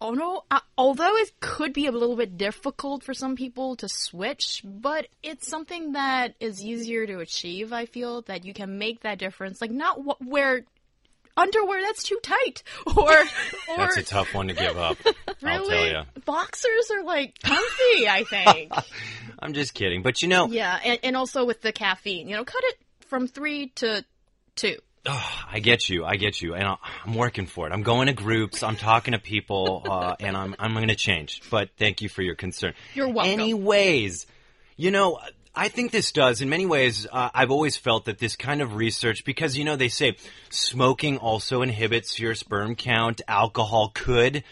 Oh 0.00 0.12
no! 0.12 0.44
Uh, 0.50 0.60
although 0.76 1.16
it 1.16 1.32
could 1.40 1.72
be 1.72 1.86
a 1.86 1.92
little 1.92 2.14
bit 2.14 2.36
difficult 2.38 3.02
for 3.02 3.14
some 3.14 3.34
people 3.34 3.74
to 3.76 3.88
switch, 3.88 4.62
but 4.64 5.08
it's 5.24 5.48
something 5.48 5.92
that 5.92 6.34
is 6.38 6.62
easier 6.62 7.04
to 7.06 7.18
achieve. 7.18 7.72
I 7.72 7.86
feel 7.86 8.22
that 8.22 8.44
you 8.44 8.54
can 8.54 8.78
make 8.78 9.00
that 9.00 9.18
difference. 9.18 9.60
Like 9.60 9.72
not 9.72 9.98
wh- 10.00 10.20
wear 10.24 10.64
underwear 11.36 11.80
that's 11.82 12.04
too 12.04 12.18
tight, 12.22 12.62
or 12.96 13.10
or 13.12 13.26
That's 13.76 13.96
a 13.96 14.02
tough 14.04 14.34
one 14.34 14.48
to 14.48 14.54
give 14.54 14.76
up. 14.78 14.98
I'll 15.06 15.34
tell 15.34 15.66
really 15.66 15.90
you. 15.90 16.02
boxers 16.24 16.90
are 16.92 17.02
like 17.02 17.38
comfy. 17.42 18.08
I 18.08 18.24
think. 18.28 18.72
I'm 19.40 19.52
just 19.52 19.74
kidding. 19.74 20.02
But 20.02 20.22
you 20.22 20.28
know, 20.28 20.46
yeah, 20.46 20.78
and, 20.84 21.00
and 21.02 21.16
also 21.16 21.44
with 21.44 21.60
the 21.60 21.72
caffeine, 21.72 22.28
you 22.28 22.36
know, 22.36 22.44
cut 22.44 22.62
it 22.64 22.76
from 23.08 23.26
three 23.26 23.68
to 23.76 24.04
two. 24.54 24.76
I 25.08 25.60
get 25.60 25.88
you. 25.88 26.04
I 26.04 26.16
get 26.16 26.40
you. 26.42 26.54
And 26.54 26.66
I'm 27.04 27.14
working 27.14 27.46
for 27.46 27.66
it. 27.66 27.72
I'm 27.72 27.82
going 27.82 28.06
to 28.06 28.12
groups. 28.12 28.62
I'm 28.62 28.76
talking 28.76 29.12
to 29.12 29.18
people, 29.18 29.82
uh, 29.88 30.16
and 30.20 30.36
I'm, 30.36 30.54
I'm 30.58 30.74
going 30.74 30.88
to 30.88 30.94
change. 30.96 31.42
But 31.50 31.70
thank 31.78 32.02
you 32.02 32.08
for 32.08 32.22
your 32.22 32.34
concern. 32.34 32.74
You're 32.94 33.08
welcome. 33.08 33.32
Anyways, 33.32 34.26
you 34.76 34.90
know, 34.90 35.18
I 35.54 35.68
think 35.68 35.90
this 35.90 36.12
does, 36.12 36.40
in 36.40 36.48
many 36.48 36.66
ways, 36.66 37.06
uh, 37.10 37.30
I've 37.34 37.50
always 37.50 37.76
felt 37.76 38.04
that 38.04 38.18
this 38.18 38.36
kind 38.36 38.62
of 38.62 38.76
research, 38.76 39.24
because, 39.24 39.56
you 39.56 39.64
know, 39.64 39.74
they 39.76 39.88
say 39.88 40.16
smoking 40.50 41.16
also 41.16 41.62
inhibits 41.62 42.20
your 42.20 42.34
sperm 42.36 42.76
count, 42.76 43.20
alcohol 43.26 43.90
could 43.92 44.44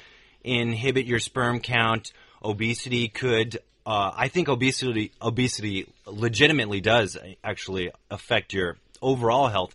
inhibit 0.43 1.07
your 1.07 1.21
sperm 1.21 1.61
count, 1.61 2.13
obesity 2.43 3.09
could. 3.09 3.59
Uh, 3.85 4.11
I 4.17 4.29
think 4.29 4.49
obesity 4.49 5.13
obesity 5.23 5.87
legitimately 6.07 6.81
does 6.81 7.17
actually 7.45 7.93
affect 8.11 8.53
your 8.53 8.77
overall 9.01 9.47
health. 9.49 9.75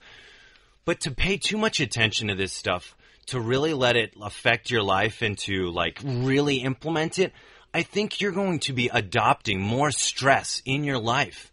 But 0.86 1.02
to 1.02 1.12
pay 1.12 1.38
too 1.38 1.58
much 1.58 1.80
attention 1.80 2.28
to 2.28 2.36
this 2.36 2.54
stuff, 2.54 2.96
to 3.28 3.40
really 3.40 3.74
let 3.74 3.96
it 3.96 4.14
affect 4.22 4.72
your 4.72 4.84
life 4.84 5.22
and 5.22 5.38
to 5.40 5.70
like 5.70 6.00
really 6.04 6.58
implement 6.58 7.20
it, 7.20 7.34
I 7.74 7.84
think 7.84 8.20
you're 8.20 8.32
going 8.32 8.60
to 8.62 8.74
be 8.74 8.90
adopting 8.92 9.62
more 9.62 9.92
stress 9.92 10.62
in 10.66 10.84
your 10.84 11.00
life. 11.00 11.52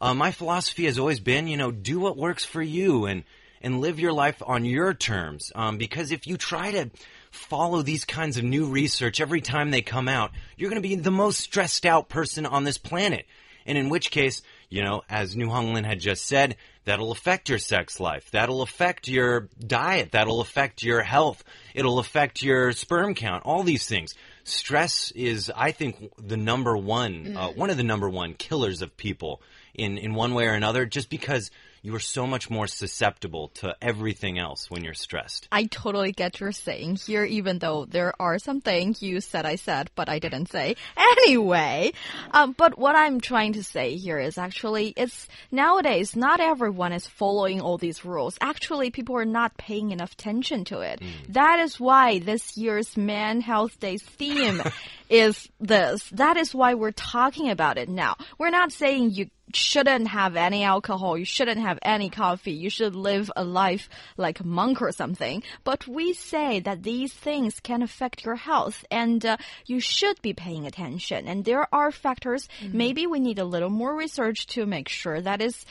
Uh, 0.00 0.14
my 0.14 0.30
philosophy 0.30 0.84
has 0.84 0.98
always 0.98 1.20
been, 1.20 1.48
you 1.48 1.56
know, 1.56 1.70
do 1.70 1.98
what 2.00 2.16
works 2.16 2.44
for 2.44 2.62
you 2.62 3.06
and 3.06 3.24
and 3.62 3.80
live 3.80 4.00
your 4.00 4.12
life 4.12 4.42
on 4.46 4.64
your 4.64 4.94
terms. 4.94 5.52
Um, 5.54 5.76
because 5.76 6.12
if 6.12 6.26
you 6.26 6.38
try 6.38 6.72
to 6.72 6.90
follow 7.30 7.82
these 7.82 8.04
kinds 8.04 8.38
of 8.38 8.44
new 8.44 8.66
research 8.66 9.20
every 9.20 9.40
time 9.40 9.70
they 9.70 9.82
come 9.82 10.08
out, 10.08 10.32
you're 10.56 10.70
going 10.70 10.82
to 10.82 10.88
be 10.88 10.94
the 10.94 11.10
most 11.10 11.40
stressed 11.40 11.84
out 11.84 12.08
person 12.08 12.46
on 12.46 12.64
this 12.64 12.78
planet. 12.78 13.26
And 13.66 13.76
in 13.76 13.90
which 13.90 14.10
case, 14.10 14.42
you 14.70 14.84
know, 14.84 15.02
as 15.10 15.36
Niu 15.36 15.48
Honglin 15.48 15.84
had 15.84 15.98
just 15.98 16.24
said, 16.24 16.56
that'll 16.84 17.10
affect 17.10 17.48
your 17.48 17.58
sex 17.58 17.98
life. 17.98 18.30
That'll 18.30 18.62
affect 18.62 19.08
your 19.08 19.48
diet. 19.58 20.12
That'll 20.12 20.40
affect 20.40 20.82
your 20.84 21.02
health. 21.02 21.42
It'll 21.74 21.98
affect 21.98 22.42
your 22.42 22.72
sperm 22.72 23.14
count. 23.14 23.44
All 23.44 23.64
these 23.64 23.86
things. 23.86 24.14
Stress 24.44 25.10
is, 25.10 25.50
I 25.54 25.72
think, 25.72 26.12
the 26.16 26.36
number 26.36 26.76
one, 26.76 27.36
uh, 27.36 27.48
one 27.48 27.70
of 27.70 27.76
the 27.76 27.82
number 27.82 28.08
one 28.08 28.34
killers 28.34 28.80
of 28.80 28.96
people 28.96 29.42
in, 29.74 29.98
in 29.98 30.14
one 30.14 30.34
way 30.34 30.46
or 30.46 30.54
another, 30.54 30.86
just 30.86 31.10
because 31.10 31.50
you 31.82 31.94
are 31.94 32.00
so 32.00 32.26
much 32.26 32.50
more 32.50 32.66
susceptible 32.66 33.48
to 33.48 33.74
everything 33.80 34.38
else 34.38 34.70
when 34.70 34.84
you're 34.84 34.94
stressed. 34.94 35.48
I 35.50 35.64
totally 35.64 36.12
get 36.12 36.40
your 36.40 36.52
saying 36.52 36.96
here, 36.96 37.24
even 37.24 37.58
though 37.58 37.86
there 37.86 38.12
are 38.20 38.38
some 38.38 38.60
things 38.60 39.02
you 39.02 39.20
said 39.20 39.46
I 39.46 39.56
said, 39.56 39.90
but 39.94 40.08
I 40.08 40.18
didn't 40.18 40.50
say. 40.50 40.76
Anyway, 41.26 41.92
um, 42.30 42.54
but 42.56 42.78
what 42.78 42.94
I'm 42.94 43.20
trying 43.20 43.54
to 43.54 43.64
say 43.64 43.96
here 43.96 44.18
is 44.18 44.38
actually, 44.38 44.94
it's 44.96 45.28
nowadays 45.50 46.14
not 46.14 46.40
everyone 46.40 46.92
is 46.92 47.06
following 47.06 47.60
all 47.60 47.78
these 47.78 48.04
rules. 48.04 48.38
Actually, 48.40 48.90
people 48.90 49.16
are 49.16 49.24
not 49.24 49.56
paying 49.56 49.90
enough 49.90 50.12
attention 50.12 50.64
to 50.66 50.80
it. 50.80 51.02
That 51.30 51.58
is 51.60 51.80
why 51.80 52.20
this 52.20 52.56
year's 52.56 52.96
Man 52.96 53.40
Health 53.40 53.80
Day 53.80 53.98
theme 53.98 54.62
is 55.10 55.48
this. 55.60 56.08
That 56.10 56.36
is 56.36 56.54
why 56.54 56.74
we're 56.74 56.92
talking 56.92 57.50
about 57.50 57.76
it 57.76 57.88
now. 57.88 58.16
We're 58.38 58.50
not 58.50 58.72
saying 58.72 59.10
you 59.10 59.30
shouldn't 59.56 60.08
have 60.08 60.36
any 60.36 60.64
alcohol, 60.64 61.16
you 61.16 61.24
shouldn't 61.24 61.60
have 61.60 61.78
any 61.82 62.10
coffee, 62.10 62.52
you 62.52 62.70
should 62.70 62.94
live 62.94 63.30
a 63.36 63.44
life 63.44 63.88
like 64.16 64.40
a 64.40 64.46
monk 64.46 64.82
or 64.82 64.92
something. 64.92 65.42
But 65.64 65.86
we 65.86 66.12
say 66.12 66.60
that 66.60 66.82
these 66.82 67.12
things 67.12 67.60
can 67.60 67.82
affect 67.82 68.24
your 68.24 68.36
health 68.36 68.84
and 68.90 69.24
uh, 69.24 69.36
you 69.66 69.80
should 69.80 70.20
be 70.22 70.32
paying 70.32 70.66
attention. 70.66 71.26
And 71.26 71.44
there 71.44 71.66
are 71.74 71.90
factors, 71.90 72.48
maybe 72.72 73.06
we 73.06 73.20
need 73.20 73.38
a 73.38 73.44
little 73.44 73.70
more 73.70 73.96
research 73.96 74.46
to 74.48 74.66
make 74.66 74.88
sure 74.88 75.20
that 75.20 75.40
is 75.40 75.64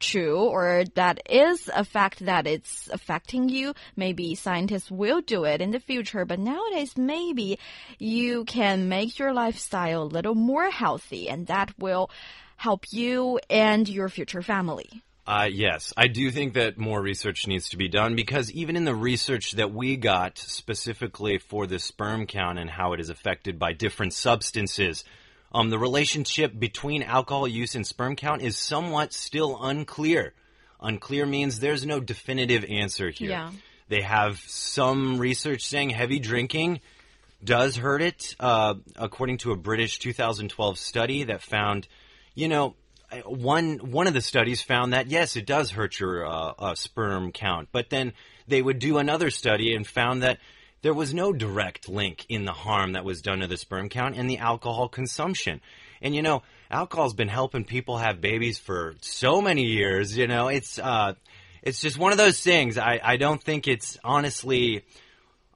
true 0.00 0.38
or 0.38 0.84
that 0.94 1.20
is 1.30 1.70
a 1.72 1.84
fact 1.84 2.24
that 2.24 2.46
it's 2.46 2.88
affecting 2.92 3.48
you. 3.48 3.74
Maybe 3.96 4.34
scientists 4.34 4.90
will 4.90 5.20
do 5.20 5.44
it 5.44 5.60
in 5.60 5.70
the 5.70 5.80
future, 5.80 6.24
but 6.24 6.38
nowadays 6.38 6.96
maybe 6.96 7.58
you 7.98 8.44
can 8.44 8.88
make 8.88 9.18
your 9.18 9.32
lifestyle 9.32 10.02
a 10.02 10.04
little 10.04 10.34
more 10.34 10.70
healthy 10.70 11.28
and 11.28 11.46
that 11.46 11.72
will 11.78 12.10
help 12.56 12.84
you 12.90 13.40
and 13.50 13.88
your 13.88 14.08
future 14.08 14.42
family. 14.42 15.02
Uh, 15.26 15.48
yes, 15.50 15.92
I 15.96 16.08
do 16.08 16.30
think 16.30 16.52
that 16.54 16.76
more 16.76 17.00
research 17.00 17.46
needs 17.46 17.70
to 17.70 17.78
be 17.78 17.88
done 17.88 18.14
because 18.14 18.52
even 18.52 18.76
in 18.76 18.84
the 18.84 18.94
research 18.94 19.52
that 19.52 19.72
we 19.72 19.96
got 19.96 20.36
specifically 20.36 21.38
for 21.38 21.66
the 21.66 21.78
sperm 21.78 22.26
count 22.26 22.58
and 22.58 22.68
how 22.68 22.92
it 22.92 23.00
is 23.00 23.08
affected 23.08 23.58
by 23.58 23.72
different 23.72 24.12
substances, 24.12 25.02
um, 25.52 25.70
the 25.70 25.78
relationship 25.78 26.58
between 26.58 27.02
alcohol 27.02 27.48
use 27.48 27.74
and 27.74 27.86
sperm 27.86 28.16
count 28.16 28.42
is 28.42 28.58
somewhat 28.58 29.14
still 29.14 29.58
unclear. 29.62 30.34
Unclear 30.78 31.24
means 31.24 31.58
there's 31.58 31.86
no 31.86 32.00
definitive 32.00 32.64
answer 32.68 33.08
here. 33.08 33.30
Yeah. 33.30 33.50
They 33.88 34.02
have 34.02 34.38
some 34.40 35.18
research 35.18 35.66
saying 35.66 35.90
heavy 35.90 36.18
drinking 36.18 36.80
does 37.42 37.76
hurt 37.76 38.02
it, 38.02 38.34
uh, 38.40 38.74
according 38.96 39.38
to 39.38 39.52
a 39.52 39.56
British 39.56 39.98
2012 39.98 40.78
study 40.78 41.24
that 41.24 41.42
found, 41.42 41.86
you 42.34 42.48
know, 42.48 42.74
one 43.24 43.78
one 43.90 44.06
of 44.06 44.14
the 44.14 44.20
studies 44.20 44.62
found 44.62 44.92
that 44.92 45.08
yes, 45.08 45.36
it 45.36 45.46
does 45.46 45.70
hurt 45.70 45.98
your 46.00 46.26
uh, 46.26 46.52
uh, 46.58 46.74
sperm 46.74 47.32
count, 47.32 47.68
but 47.72 47.90
then 47.90 48.12
they 48.48 48.60
would 48.60 48.78
do 48.78 48.98
another 48.98 49.30
study 49.30 49.74
and 49.74 49.86
found 49.86 50.22
that 50.22 50.38
there 50.82 50.94
was 50.94 51.14
no 51.14 51.32
direct 51.32 51.88
link 51.88 52.26
in 52.28 52.44
the 52.44 52.52
harm 52.52 52.92
that 52.92 53.04
was 53.04 53.22
done 53.22 53.40
to 53.40 53.46
the 53.46 53.56
sperm 53.56 53.88
count 53.88 54.16
and 54.16 54.28
the 54.28 54.38
alcohol 54.38 54.88
consumption. 54.88 55.60
And 56.02 56.14
you 56.14 56.22
know, 56.22 56.42
alcohol's 56.70 57.14
been 57.14 57.28
helping 57.28 57.64
people 57.64 57.98
have 57.98 58.20
babies 58.20 58.58
for 58.58 58.94
so 59.00 59.40
many 59.40 59.64
years. 59.64 60.16
You 60.16 60.26
know, 60.26 60.48
it's 60.48 60.78
uh, 60.78 61.14
it's 61.62 61.80
just 61.80 61.98
one 61.98 62.12
of 62.12 62.18
those 62.18 62.40
things. 62.40 62.78
I 62.78 63.00
I 63.02 63.16
don't 63.16 63.42
think 63.42 63.68
it's 63.68 63.98
honestly 64.04 64.84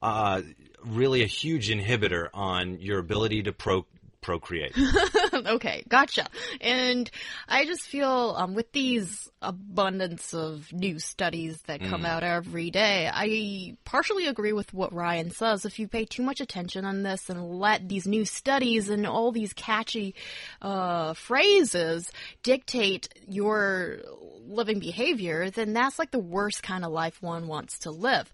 uh, 0.00 0.42
really 0.84 1.22
a 1.22 1.26
huge 1.26 1.70
inhibitor 1.70 2.28
on 2.32 2.80
your 2.80 2.98
ability 2.98 3.42
to 3.44 3.52
pro 3.52 3.84
procreate. 4.28 4.76
okay, 5.32 5.82
gotcha. 5.88 6.26
And 6.60 7.10
I 7.48 7.64
just 7.64 7.80
feel 7.80 8.34
um, 8.36 8.54
with 8.54 8.72
these 8.72 9.26
abundance 9.40 10.34
of 10.34 10.70
new 10.70 10.98
studies 10.98 11.62
that 11.62 11.80
come 11.80 12.04
out 12.04 12.22
every 12.22 12.70
day, 12.70 13.10
I 13.10 13.78
partially 13.86 14.26
agree 14.26 14.52
with 14.52 14.74
what 14.74 14.92
Ryan 14.92 15.30
says. 15.30 15.64
If 15.64 15.78
you 15.78 15.88
pay 15.88 16.04
too 16.04 16.22
much 16.22 16.42
attention 16.42 16.84
on 16.84 17.02
this 17.02 17.30
and 17.30 17.58
let 17.58 17.88
these 17.88 18.06
new 18.06 18.26
studies 18.26 18.90
and 18.90 19.06
all 19.06 19.32
these 19.32 19.54
catchy 19.54 20.14
uh, 20.60 21.14
phrases 21.14 22.10
dictate 22.42 23.08
your 23.26 24.00
living 24.46 24.78
behavior, 24.78 25.48
then 25.48 25.72
that's 25.72 25.98
like 25.98 26.10
the 26.10 26.18
worst 26.18 26.62
kind 26.62 26.84
of 26.84 26.92
life 26.92 27.22
one 27.22 27.46
wants 27.46 27.78
to 27.80 27.90
live. 27.90 28.30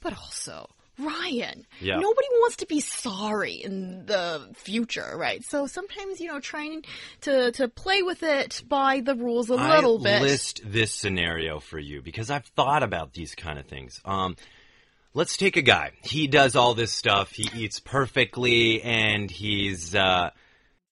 But 0.00 0.12
also, 0.12 0.68
Ryan, 1.04 1.66
Yeah. 1.80 1.96
nobody 1.96 2.26
wants 2.40 2.56
to 2.56 2.66
be 2.66 2.80
sorry 2.80 3.54
in 3.54 4.06
the 4.06 4.48
future, 4.54 5.14
right? 5.16 5.44
So 5.44 5.66
sometimes, 5.66 6.20
you 6.20 6.28
know, 6.28 6.40
trying 6.40 6.84
to, 7.22 7.52
to 7.52 7.68
play 7.68 8.02
with 8.02 8.22
it 8.22 8.62
by 8.68 9.00
the 9.00 9.14
rules 9.14 9.50
a 9.50 9.54
little 9.54 9.98
bit. 9.98 10.16
I 10.16 10.18
bit. 10.20 10.22
list 10.22 10.60
this 10.64 10.92
scenario 10.92 11.60
for 11.60 11.78
you 11.78 12.02
because 12.02 12.30
I've 12.30 12.46
thought 12.46 12.82
about 12.82 13.12
these 13.12 13.34
kind 13.34 13.58
of 13.58 13.66
things. 13.66 14.00
Um, 14.04 14.36
let's 15.14 15.36
take 15.36 15.56
a 15.56 15.62
guy. 15.62 15.92
He 16.02 16.26
does 16.26 16.56
all 16.56 16.74
this 16.74 16.92
stuff. 16.92 17.32
He 17.32 17.48
eats 17.54 17.80
perfectly, 17.80 18.82
and 18.82 19.30
he's 19.30 19.94
uh, 19.94 20.30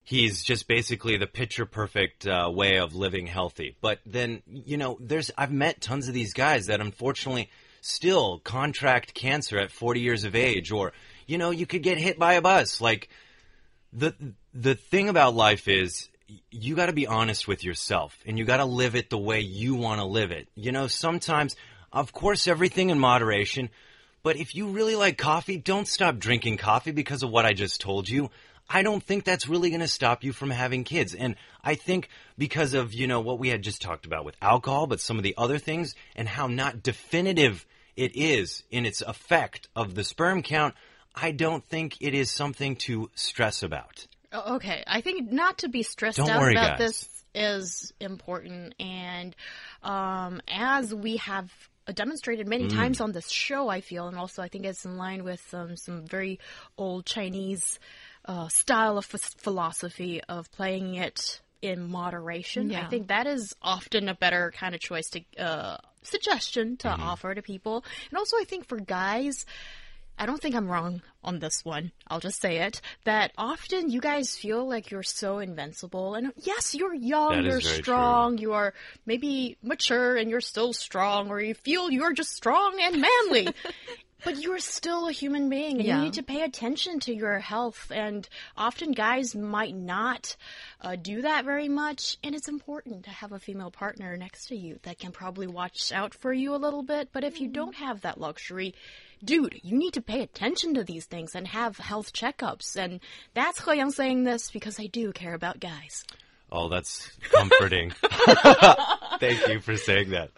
he's 0.03 0.43
just 0.43 0.67
basically 0.69 1.17
the 1.17 1.27
picture 1.27 1.67
perfect 1.67 2.27
uh, 2.27 2.51
way 2.53 2.79
of 2.79 2.95
living 2.95 3.27
healthy. 3.27 3.77
But 3.81 4.01
then, 4.05 4.43
you 4.47 4.77
know, 4.77 4.99
there's 5.01 5.31
I've 5.39 5.53
met 5.53 5.81
tons 5.81 6.09
of 6.09 6.15
these 6.15 6.33
guys 6.33 6.67
that 6.67 6.81
unfortunately 6.81 7.51
still 7.81 8.39
contract 8.39 9.15
cancer 9.15 9.59
at 9.59 9.71
40 9.71 10.01
years 10.01 10.25
of 10.25 10.35
age, 10.35 10.73
or 10.73 10.93
you 11.27 11.39
know, 11.39 11.51
you 11.51 11.67
could 11.67 11.83
get 11.83 11.99
hit 11.99 12.19
by 12.19 12.35
a 12.35 12.43
bus. 12.43 12.81
Like 12.81 13.09
the 13.93 14.15
the 14.55 14.75
thing 14.75 15.09
about 15.09 15.35
life 15.35 15.69
is 15.69 16.09
you 16.51 16.77
got 16.77 16.87
to 16.87 16.93
be 16.93 17.07
honest 17.07 17.49
with 17.49 17.65
yourself 17.65 18.17
and 18.25 18.39
you 18.39 18.45
got 18.45 18.59
to 18.59 18.65
live 18.65 18.95
it 18.95 19.11
the 19.11 19.19
way 19.19 19.41
you 19.41 19.75
want 19.75 20.01
to 20.01 20.05
live 20.05 20.31
it. 20.31 20.49
You 20.55 20.73
know, 20.73 20.87
sometimes 20.87 21.57
of 21.93 22.13
course 22.13 22.47
everything 22.47 22.91
in 22.91 22.99
moderation, 22.99 23.71
but 24.23 24.37
if 24.37 24.55
you 24.55 24.69
really 24.69 24.97
like 24.97 25.19
coffee, 25.19 25.57
don't 25.57 25.89
stop 25.89 26.19
drinking 26.19 26.59
coffee 26.59 26.93
because 26.93 27.23
of 27.23 27.31
what 27.31 27.47
I 27.47 27.53
just 27.53 27.81
told 27.81 28.09
you. 28.09 28.31
I 28.73 28.83
don't 28.83 29.03
think 29.03 29.25
that's 29.25 29.49
really 29.49 29.71
going 29.71 29.81
to 29.81 29.89
stop 29.89 30.23
you 30.23 30.33
from 30.33 30.51
having 30.51 30.85
kids. 30.85 31.13
And 31.15 31.35
I 31.63 31.75
think 31.75 32.09
because 32.39 32.73
of, 32.75 32.95
you 32.95 33.09
know, 33.09 33.21
what 33.21 33.41
we 33.41 33.49
had 33.49 33.63
just 33.63 33.83
talked 33.83 34.07
about 34.07 34.25
with 34.25 34.37
alcohol, 34.41 34.87
but 34.87 35.01
some 35.01 35.17
of 35.17 35.25
the 35.25 35.35
other 35.37 35.59
things 35.59 35.97
and 36.15 36.29
how 36.29 36.47
not 36.47 36.81
definitive 36.81 37.67
it 37.97 38.17
is 38.17 38.63
in 38.71 38.87
its 38.87 39.01
effect 39.03 39.69
of 39.75 39.95
the 39.95 40.05
sperm 40.05 40.43
count, 40.43 40.75
I 41.15 41.33
don't 41.33 41.65
think 41.67 41.97
it 42.01 42.15
is 42.15 42.31
something 42.31 42.77
to 42.77 43.11
stress 43.15 43.63
about. 43.63 44.07
Oh, 44.33 44.57
Okay, 44.57 44.85
I 44.87 45.01
think 45.01 45.33
not 45.33 45.59
to 45.59 45.69
be 45.69 45.83
stressed 45.83 46.19
Don't 46.19 46.31
out 46.31 46.41
worry, 46.41 46.53
about 46.55 46.79
guys. 46.79 46.79
this 46.79 47.25
is 47.35 47.93
important, 48.01 48.75
and 48.81 49.35
um, 49.83 50.41
as 50.49 50.95
we 50.95 51.17
have 51.19 51.51
demonstrated 51.95 52.47
many 52.47 52.69
Mm. 52.69 52.77
times 52.77 53.01
on 53.01 53.13
this 53.13 53.29
show, 53.29 53.69
I 53.69 53.81
feel, 53.81 54.07
and 54.07 54.17
also 54.17 54.43
I 54.43 54.49
think 54.49 54.65
it's 54.65 54.85
in 54.85 54.97
line 54.97 55.25
with 55.25 55.43
um, 55.53 55.77
some 55.77 56.07
very 56.07 56.39
old 56.79 57.07
Chinese 57.07 57.81
uh, 58.25 58.49
style 58.49 58.99
of 58.99 59.05
phis- 59.05 59.35
philosophy 59.39 60.23
of 60.29 60.51
playing 60.53 60.95
it 60.95 61.41
in 61.63 61.91
moderation. 61.91 62.75
I 62.75 62.89
think 62.89 63.09
that 63.09 63.27
is 63.27 63.55
often 63.61 64.09
a 64.09 64.15
better 64.15 64.53
kind 64.57 64.75
of 64.75 64.81
choice 64.81 65.11
to 65.11 65.21
uh, 65.39 65.79
suggestion 66.03 66.77
to 66.79 66.89
Mm-hmm. 66.89 67.03
offer 67.03 67.35
to 67.35 67.43
people, 67.43 67.85
and 68.11 68.19
also 68.19 68.37
I 68.39 68.45
think 68.45 68.67
for 68.67 68.79
guys. 68.79 69.45
I 70.19 70.27
don't 70.27 70.39
think 70.43 70.55
I'm 70.55 70.69
wrong 70.69 71.01
on 71.25 71.39
this 71.39 71.65
one. 71.65 71.93
I'll 72.07 72.21
just 72.21 72.43
say 72.43 72.59
it. 72.59 72.83
That 73.05 73.33
often 73.39 73.89
you 73.91 74.03
guys 74.03 74.37
feel 74.37 74.69
like 74.69 74.91
you're 74.91 75.03
so 75.03 75.39
invincible. 75.39 76.15
And 76.15 76.33
yes, 76.37 76.75
you're 76.75 76.93
young, 76.95 77.37
That 77.37 77.45
you're 77.45 77.53
very 77.53 77.63
true. 77.63 77.83
strong, 77.83 78.37
you 78.37 78.53
are 78.53 78.75
maybe 79.07 79.57
mature 79.63 80.17
and 80.17 80.29
you're 80.29 80.43
still 80.43 80.75
strong, 80.75 81.31
or 81.31 81.41
you 81.41 81.55
feel 81.55 81.91
you're 81.91 82.13
just 82.13 82.35
strong 82.35 82.77
and 82.83 83.01
manly. 83.01 83.49
but 84.25 84.41
you're 84.41 84.59
still 84.59 85.09
a 85.09 85.13
human 85.13 85.49
being 85.49 85.79
and 85.79 85.85
Yeah. 85.87 85.99
you 85.99 86.05
need 86.05 86.15
to 86.15 86.23
pay 86.23 86.43
attention 86.43 87.01
to 87.01 87.15
your 87.15 87.39
health. 87.39 87.91
And 87.95 88.29
often 88.57 88.93
guys 88.93 89.35
might 89.35 89.75
not 89.75 90.37
uh, 90.81 90.97
do 90.97 91.23
that 91.23 91.45
very 91.45 91.69
much. 91.69 92.17
And 92.23 92.35
it's 92.35 92.49
important 92.49 93.05
to 93.05 93.11
have 93.11 93.33
a 93.33 93.39
female 93.39 93.71
partner 93.71 94.17
next 94.17 94.47
to 94.47 94.57
you 94.57 94.79
that 94.83 94.99
can 94.99 95.13
probably 95.13 95.47
watch 95.47 95.93
out 95.93 96.15
for 96.15 96.33
you 96.33 96.55
a 96.55 96.57
little 96.59 96.83
bit. 96.83 97.09
But 97.13 97.25
if 97.25 97.41
you 97.41 97.49
don't 97.49 97.75
have 97.77 98.03
that 98.03 98.21
luxury, 98.21 98.75
dude, 99.25 99.61
you 99.63 99.77
need 99.77 99.95
to 99.95 100.01
pay 100.03 100.23
attention 100.23 100.75
to 100.75 100.85
these 100.85 101.07
things 101.07 101.35
and 101.35 101.47
have 101.49 101.77
health 101.79 102.13
checkups. 102.13 102.77
And 102.77 103.01
that's 103.35 103.65
He 103.65 103.77
Yang 103.77 103.91
saying 103.93 104.25
this 104.25 104.51
because 104.51 104.79
I 104.81 104.87
do 104.87 105.13
care 105.13 105.35
about 105.35 105.61
guys. 105.61 106.05
Oh, 106.53 106.69
that's 106.69 107.09
comforting. 107.31 107.93
Thank 109.21 109.47
you 109.49 109.61
for 109.61 109.77
saying 109.77 110.11
that. 110.11 110.31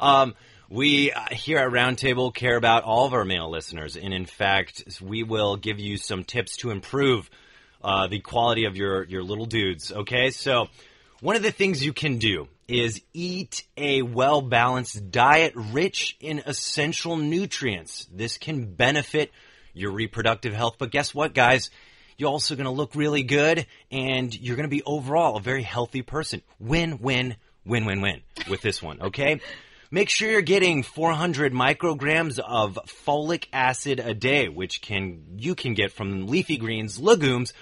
Um, 0.00 0.34
we 0.68 1.12
uh, 1.12 1.20
here 1.32 1.58
at 1.58 1.70
Roundtable 1.70 2.34
care 2.34 2.56
about 2.56 2.84
all 2.84 3.06
of 3.06 3.14
our 3.14 3.24
male 3.24 3.50
listeners, 3.50 3.96
and 3.96 4.12
in 4.12 4.26
fact, 4.26 4.84
we 5.00 5.22
will 5.22 5.56
give 5.56 5.78
you 5.78 5.96
some 5.96 6.24
tips 6.24 6.56
to 6.58 6.70
improve 6.70 7.30
uh, 7.82 8.06
the 8.06 8.20
quality 8.20 8.64
of 8.64 8.76
your 8.76 9.04
your 9.04 9.22
little 9.22 9.46
dudes. 9.46 9.92
Okay, 9.92 10.30
so 10.30 10.68
one 11.20 11.36
of 11.36 11.42
the 11.42 11.50
things 11.50 11.84
you 11.84 11.92
can 11.92 12.18
do 12.18 12.48
is 12.68 13.00
eat 13.14 13.66
a 13.76 14.02
well 14.02 14.42
balanced 14.42 15.10
diet 15.10 15.52
rich 15.56 16.16
in 16.20 16.42
essential 16.44 17.16
nutrients. 17.16 18.06
This 18.12 18.36
can 18.36 18.74
benefit 18.74 19.32
your 19.72 19.92
reproductive 19.92 20.52
health. 20.52 20.76
But 20.78 20.90
guess 20.90 21.14
what, 21.14 21.34
guys? 21.34 21.70
You're 22.18 22.30
also 22.30 22.56
going 22.56 22.64
to 22.64 22.72
look 22.72 22.96
really 22.96 23.22
good 23.22 23.66
and 23.92 24.34
you're 24.34 24.56
going 24.56 24.68
to 24.68 24.76
be 24.76 24.82
overall 24.82 25.36
a 25.36 25.40
very 25.40 25.62
healthy 25.62 26.02
person. 26.02 26.42
Win, 26.58 26.98
win, 26.98 27.36
win, 27.64 27.84
win, 27.84 28.00
win 28.00 28.22
with 28.50 28.60
this 28.60 28.82
one, 28.82 29.00
okay? 29.00 29.40
Make 29.90 30.10
sure 30.10 30.30
you're 30.30 30.42
getting 30.42 30.82
400 30.82 31.54
micrograms 31.54 32.38
of 32.38 32.78
folic 32.86 33.46
acid 33.54 34.00
a 34.00 34.12
day, 34.12 34.48
which 34.48 34.82
can 34.82 35.38
you 35.38 35.54
can 35.54 35.72
get 35.72 35.92
from 35.92 36.26
leafy 36.26 36.58
greens, 36.58 36.98
legumes, 36.98 37.54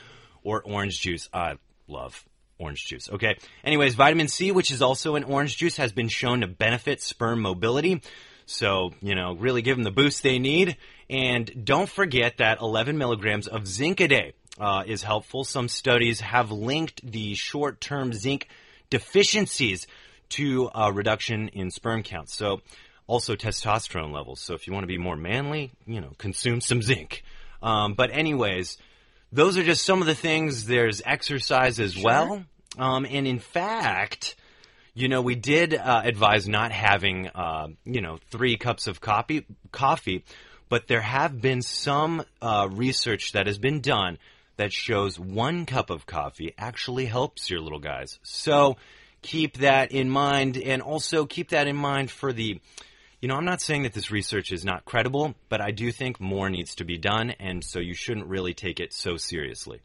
or 0.42 0.60
orange 0.62 1.00
juice. 1.00 1.28
I 1.32 1.58
love 1.86 2.24
orange 2.58 2.84
juice. 2.84 3.08
Okay. 3.08 3.36
Anyways, 3.62 3.94
vitamin 3.94 4.26
C, 4.26 4.50
which 4.50 4.72
is 4.72 4.82
also 4.82 5.14
in 5.14 5.22
orange 5.22 5.56
juice, 5.56 5.76
has 5.76 5.92
been 5.92 6.08
shown 6.08 6.40
to 6.40 6.48
benefit 6.48 7.00
sperm 7.00 7.40
mobility. 7.40 8.02
So, 8.44 8.92
you 9.00 9.14
know, 9.14 9.34
really 9.34 9.62
give 9.62 9.76
them 9.76 9.84
the 9.84 9.90
boost 9.92 10.24
they 10.24 10.40
need. 10.40 10.76
And 11.08 11.64
don't 11.64 11.88
forget 11.88 12.38
that 12.38 12.60
11 12.60 12.98
milligrams 12.98 13.46
of 13.46 13.68
zinc 13.68 14.00
a 14.00 14.08
day 14.08 14.32
uh, 14.58 14.82
is 14.84 15.04
helpful. 15.04 15.44
Some 15.44 15.68
studies 15.68 16.20
have 16.20 16.50
linked 16.50 17.08
the 17.08 17.34
short 17.34 17.80
term 17.80 18.12
zinc 18.12 18.48
deficiencies 18.90 19.86
to 20.30 20.70
a 20.74 20.92
reduction 20.92 21.48
in 21.48 21.70
sperm 21.70 22.02
counts. 22.02 22.34
So, 22.36 22.60
also 23.06 23.36
testosterone 23.36 24.12
levels. 24.12 24.40
So, 24.40 24.54
if 24.54 24.66
you 24.66 24.72
want 24.72 24.84
to 24.84 24.88
be 24.88 24.98
more 24.98 25.16
manly, 25.16 25.72
you 25.86 26.00
know, 26.00 26.12
consume 26.18 26.60
some 26.60 26.82
zinc. 26.82 27.22
Um, 27.62 27.94
but, 27.94 28.10
anyways, 28.12 28.78
those 29.32 29.56
are 29.56 29.64
just 29.64 29.84
some 29.84 30.00
of 30.00 30.06
the 30.06 30.14
things. 30.14 30.66
There's 30.66 31.02
exercise 31.04 31.80
as 31.80 31.96
well. 31.96 32.44
Um, 32.78 33.06
and 33.06 33.26
in 33.26 33.38
fact, 33.38 34.36
you 34.94 35.08
know, 35.08 35.20
we 35.20 35.34
did 35.34 35.74
uh, 35.74 36.02
advise 36.04 36.48
not 36.48 36.72
having, 36.72 37.28
uh, 37.28 37.68
you 37.84 38.00
know, 38.00 38.18
three 38.30 38.56
cups 38.56 38.86
of 38.86 39.00
coffee, 39.00 39.46
coffee, 39.72 40.24
but 40.68 40.88
there 40.88 41.00
have 41.00 41.40
been 41.40 41.62
some 41.62 42.24
uh, 42.40 42.68
research 42.70 43.32
that 43.32 43.46
has 43.46 43.58
been 43.58 43.80
done 43.80 44.18
that 44.56 44.72
shows 44.72 45.18
one 45.18 45.66
cup 45.66 45.90
of 45.90 46.06
coffee 46.06 46.54
actually 46.56 47.06
helps 47.06 47.50
your 47.50 47.60
little 47.60 47.78
guys. 47.78 48.18
So 48.22 48.76
keep 49.26 49.58
that 49.58 49.90
in 49.90 50.08
mind, 50.08 50.56
and 50.56 50.80
also 50.80 51.26
keep 51.26 51.50
that 51.50 51.66
in 51.66 51.76
mind 51.76 52.10
for 52.10 52.32
the. 52.32 52.60
You 53.20 53.28
know, 53.28 53.34
I'm 53.34 53.44
not 53.44 53.60
saying 53.60 53.82
that 53.82 53.92
this 53.92 54.10
research 54.10 54.52
is 54.52 54.64
not 54.64 54.84
credible, 54.84 55.34
but 55.48 55.60
I 55.60 55.72
do 55.72 55.90
think 55.90 56.20
more 56.20 56.48
needs 56.48 56.76
to 56.76 56.84
be 56.84 56.96
done, 56.96 57.30
and 57.40 57.64
so 57.64 57.80
you 57.80 57.94
shouldn't 57.94 58.26
really 58.26 58.54
take 58.54 58.78
it 58.78 58.92
so 58.92 59.16
seriously. 59.16 59.80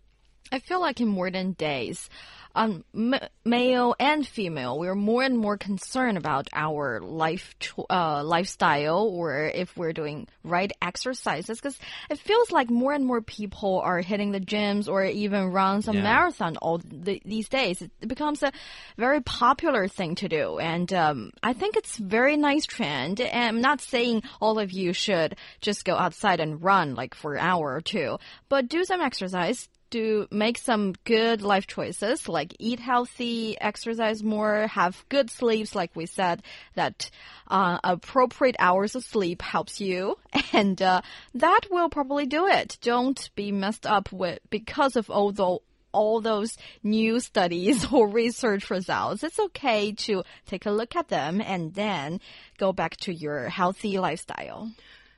I 0.52 0.60
feel 0.60 0.82
like 0.82 1.00
in 1.00 1.08
modern 1.08 1.54
days, 1.54 2.10
um, 2.54 2.84
m- 2.94 3.16
male 3.46 3.96
and 3.98 4.28
female, 4.28 4.78
we're 4.78 4.96
more 4.96 5.24
and 5.24 5.38
more 5.38 5.58
concerned 5.58 6.18
about 6.18 6.50
our 6.54 7.00
life 7.00 7.56
uh, 7.90 8.22
lifestyle, 8.26 9.08
or 9.08 9.46
if 9.46 9.78
we're 9.78 9.94
doing 9.94 10.28
right 10.44 10.70
exercises, 10.82 11.58
because 11.58 11.80
it 12.10 12.20
feels 12.20 12.52
like 12.52 12.70
more 12.70 12.92
and 12.94 13.06
more 13.06 13.22
people 13.22 13.80
are 13.80 14.02
hitting 14.02 14.32
the 14.32 14.42
gyms 14.42 14.90
or 14.90 15.06
even 15.06 15.52
run 15.54 15.82
some 15.82 15.96
Yeah. 15.98 16.04
marathon 16.04 16.58
all 16.58 16.80
the, 16.80 17.22
these 17.24 17.48
days. 17.48 17.82
It 17.82 17.92
becomes 18.06 18.44
a 18.44 18.52
very 18.98 19.22
popular 19.22 19.88
thing 19.88 20.16
to 20.16 20.28
do, 20.28 20.60
and 20.60 20.92
um, 20.92 21.32
I 21.42 21.54
think 21.54 21.78
it's 21.78 21.96
very 21.98 22.36
nice 22.36 22.66
trend. 22.66 23.22
And 23.22 23.44
I'm 23.48 23.62
not 23.62 23.80
saying 23.80 24.24
all 24.42 24.60
of 24.60 24.74
you 24.74 24.92
should 24.92 25.38
just 25.62 25.86
go 25.86 25.96
outside 25.96 26.42
and 26.42 26.62
run 26.62 26.96
like 26.96 27.16
for 27.16 27.36
an 27.36 27.40
hour 27.40 27.74
or 27.74 27.82
two, 27.82 28.18
but 28.50 28.68
do 28.68 28.84
some 28.84 29.00
exercise 29.00 29.70
to 29.91 30.27
make 30.32 30.58
some 30.58 30.93
good 31.06 31.41
life 31.41 31.67
choices 31.67 32.27
like 32.27 32.56
eat 32.60 32.80
healthy, 32.80 33.60
exercise 33.60 34.23
more, 34.23 34.67
have 34.67 35.04
good 35.10 35.30
sleeps, 35.30 35.75
like 35.75 35.95
we 35.95 36.06
said, 36.06 36.41
that 36.75 37.10
uh, 37.47 37.80
appropriate 37.84 38.56
hours 38.60 38.95
of 38.95 39.04
sleep 39.04 39.41
helps 39.41 39.80
you. 39.80 40.17
And 40.54 40.82
uh, 40.82 41.01
that 41.36 41.62
will 41.71 41.89
probably 41.89 42.25
do 42.25 42.45
it. 42.45 42.77
Don't 42.82 43.30
be 43.36 43.54
messed 43.54 43.86
up 43.86 44.12
with 44.12 44.39
because 44.49 44.97
of 44.97 45.10
all 45.10 45.32
the 45.32 45.60
all 45.93 46.21
those 46.21 46.58
new 46.84 47.19
studies 47.19 47.86
or 47.91 48.08
research 48.08 48.69
results. 48.69 49.23
It's 49.23 49.39
okay 49.39 49.93
to 49.93 50.23
take 50.45 50.65
a 50.65 50.71
look 50.71 50.95
at 50.95 51.10
them 51.10 51.41
and 51.41 51.73
then 51.73 52.19
go 52.58 52.73
back 52.73 52.97
to 52.97 53.13
your 53.13 53.49
healthy 53.49 53.97
lifestyle. 53.97 54.71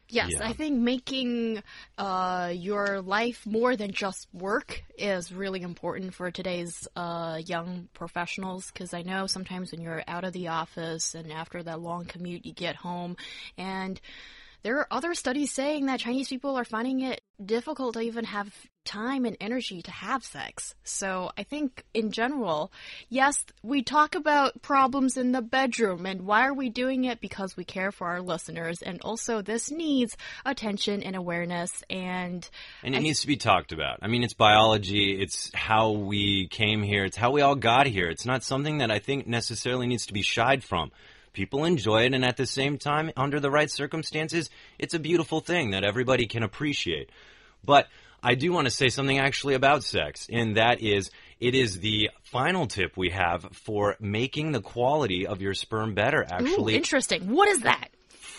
Yes, 0.10 0.32
Yeah. 0.34 0.48
I 0.48 0.54
think 0.54 0.78
making 0.78 1.64
uh, 1.98 2.52
your 2.54 3.02
life 3.02 3.46
more 3.46 3.76
than 3.76 3.92
just 3.92 4.28
work 4.34 4.84
is 4.98 5.34
really 5.34 5.62
important 5.62 6.14
for 6.14 6.30
today's 6.30 6.88
uh, 6.96 7.40
young 7.44 7.88
professionals 7.94 8.72
because 8.72 8.94
I 8.94 9.02
know 9.02 9.28
sometimes 9.28 9.72
when 9.72 9.82
you're 9.82 10.04
out 10.08 10.24
of 10.24 10.34
the 10.34 10.50
office 10.50 11.16
and 11.16 11.32
after 11.32 11.64
that 11.64 11.80
long 11.80 12.06
commute, 12.06 12.46
you 12.46 12.54
get 12.54 12.76
home 12.76 13.18
and 13.58 14.00
there 14.64 14.78
are 14.80 14.88
other 14.90 15.14
studies 15.14 15.52
saying 15.52 15.86
that 15.88 16.00
Chinese 16.00 16.30
people 16.30 16.58
are 16.58 16.64
finding 16.64 17.02
it 17.02 17.22
difficult 17.44 17.96
to 17.96 18.00
even 18.00 18.24
have 18.24 18.54
time 18.86 19.26
and 19.26 19.36
energy 19.40 19.82
to 19.82 19.92
have 19.92 20.24
sex. 20.24 20.76
So 20.84 21.32
I 21.38 21.44
think 21.44 21.84
in 21.94 22.12
general, 22.12 22.72
yes, 23.10 23.44
we 23.62 23.82
talk 23.82 24.16
about 24.16 24.62
problems 24.62 25.18
in 25.18 25.32
the 25.32 25.42
bedroom 25.42 26.06
and 26.06 26.24
why 26.24 26.46
are 26.48 26.54
we 26.54 26.70
doing 26.70 27.06
it? 27.06 27.20
Because 27.20 27.56
we 27.58 27.64
care 27.66 27.92
for 27.92 28.08
our 28.08 28.22
listeners. 28.22 28.82
And 28.82 29.02
also 29.02 29.42
this 29.42 29.72
needs 29.72 30.16
attention 30.46 31.04
and 31.04 31.16
awareness 31.16 31.84
and 31.90 32.50
And 32.84 32.96
it 32.96 33.02
needs 33.02 33.22
to 33.22 33.28
be 33.28 33.38
talked 33.38 33.72
about. 33.72 34.00
I 34.02 34.08
mean, 34.08 34.24
it's 34.24 34.34
biology. 34.34 35.22
It's 35.22 35.52
how 35.54 35.92
we 35.92 36.48
came 36.48 36.82
here. 36.82 37.06
It's 37.06 37.18
how 37.18 37.32
we 37.32 37.42
all 37.42 37.56
got 37.56 37.88
here. 37.88 38.10
It's 38.10 38.26
not 38.26 38.44
something 38.44 38.78
that 38.78 38.92
I 38.92 39.00
think 39.00 39.28
necessarily 39.28 39.88
needs 39.88 40.06
to 40.08 40.14
be 40.14 40.22
shied 40.22 40.64
from. 40.64 40.92
People 41.34 41.66
enjoy 41.66 42.04
it, 42.06 42.14
and 42.14 42.24
at 42.24 42.38
the 42.38 42.46
same 42.46 42.78
time, 42.78 43.12
under 43.18 43.40
the 43.40 43.52
right 43.52 43.70
circumstances, 43.70 44.50
it's 44.80 44.94
a 44.94 45.00
beautiful 45.00 45.40
thing 45.40 45.72
that 45.72 45.84
everybody 45.84 46.28
can 46.28 46.44
appreciate. 46.44 47.10
But 47.66 47.88
I 48.22 48.36
do 48.36 48.54
want 48.54 48.66
to 48.66 48.72
say 48.72 48.90
something 48.90 49.20
actually 49.20 49.56
about 49.56 49.84
sex, 49.84 50.28
and 50.32 50.58
that 50.58 50.82
is 50.82 51.12
it 51.40 51.56
is 51.56 51.80
the 51.80 52.10
final 52.24 52.68
tip 52.68 52.96
we 52.96 53.10
have 53.10 53.48
for 53.52 53.98
making 54.00 54.54
the 54.54 54.62
quality 54.62 55.28
of 55.28 55.42
your 55.42 55.54
sperm 55.54 55.94
better. 55.94 56.22
Ooh, 56.22 56.34
Actually, 56.34 56.76
interesting. 56.76 57.30
What 57.30 57.50
is 57.50 57.62
that? 57.62 57.90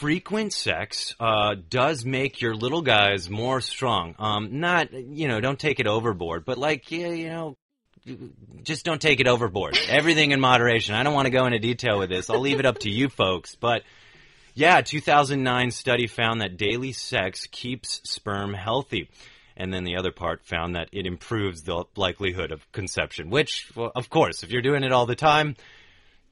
frequent 0.04 0.52
sex 0.52 1.14
uh, 1.20 1.54
does 1.70 2.04
make 2.04 2.40
your 2.40 2.54
little 2.54 2.83
guys 2.83 3.30
more 3.30 3.61
strong. 3.61 4.14
Um, 4.18 4.61
not, 4.61 4.92
you 4.92 5.28
know, 5.28 5.40
don't 5.40 5.59
take 5.59 5.78
it 5.80 5.87
overboard, 5.87 6.44
but 6.44 6.59
like, 6.59 6.90
yeah, 6.90 7.09
you 7.09 7.28
know, 7.28 7.57
just 8.62 8.84
don't 8.84 9.00
take 9.00 9.20
it 9.20 9.26
overboard. 9.26 9.78
Everything 9.88 10.32
in 10.32 10.40
moderation. 10.40 10.94
I 10.94 11.02
don't 11.02 11.14
want 11.14 11.26
to 11.26 11.30
go 11.30 11.46
into 11.46 11.58
detail 11.58 11.98
with 11.98 12.10
this. 12.10 12.30
I'll 12.30 12.40
leave 12.40 12.60
it 12.60 12.66
up 12.66 12.78
to 12.80 12.90
you 12.90 13.08
folks. 13.08 13.54
But 13.54 13.82
yeah, 14.54 14.80
2009 14.80 15.70
study 15.70 16.06
found 16.06 16.40
that 16.40 16.56
daily 16.56 16.92
sex 16.92 17.46
keeps 17.50 18.00
sperm 18.04 18.54
healthy. 18.54 19.08
And 19.56 19.72
then 19.72 19.84
the 19.84 19.96
other 19.96 20.10
part 20.10 20.44
found 20.44 20.74
that 20.74 20.88
it 20.92 21.06
improves 21.06 21.62
the 21.62 21.84
likelihood 21.96 22.50
of 22.50 22.70
conception, 22.72 23.30
which, 23.30 23.70
well, 23.76 23.92
of 23.94 24.10
course, 24.10 24.42
if 24.42 24.50
you're 24.50 24.62
doing 24.62 24.82
it 24.82 24.92
all 24.92 25.06
the 25.06 25.14
time, 25.14 25.54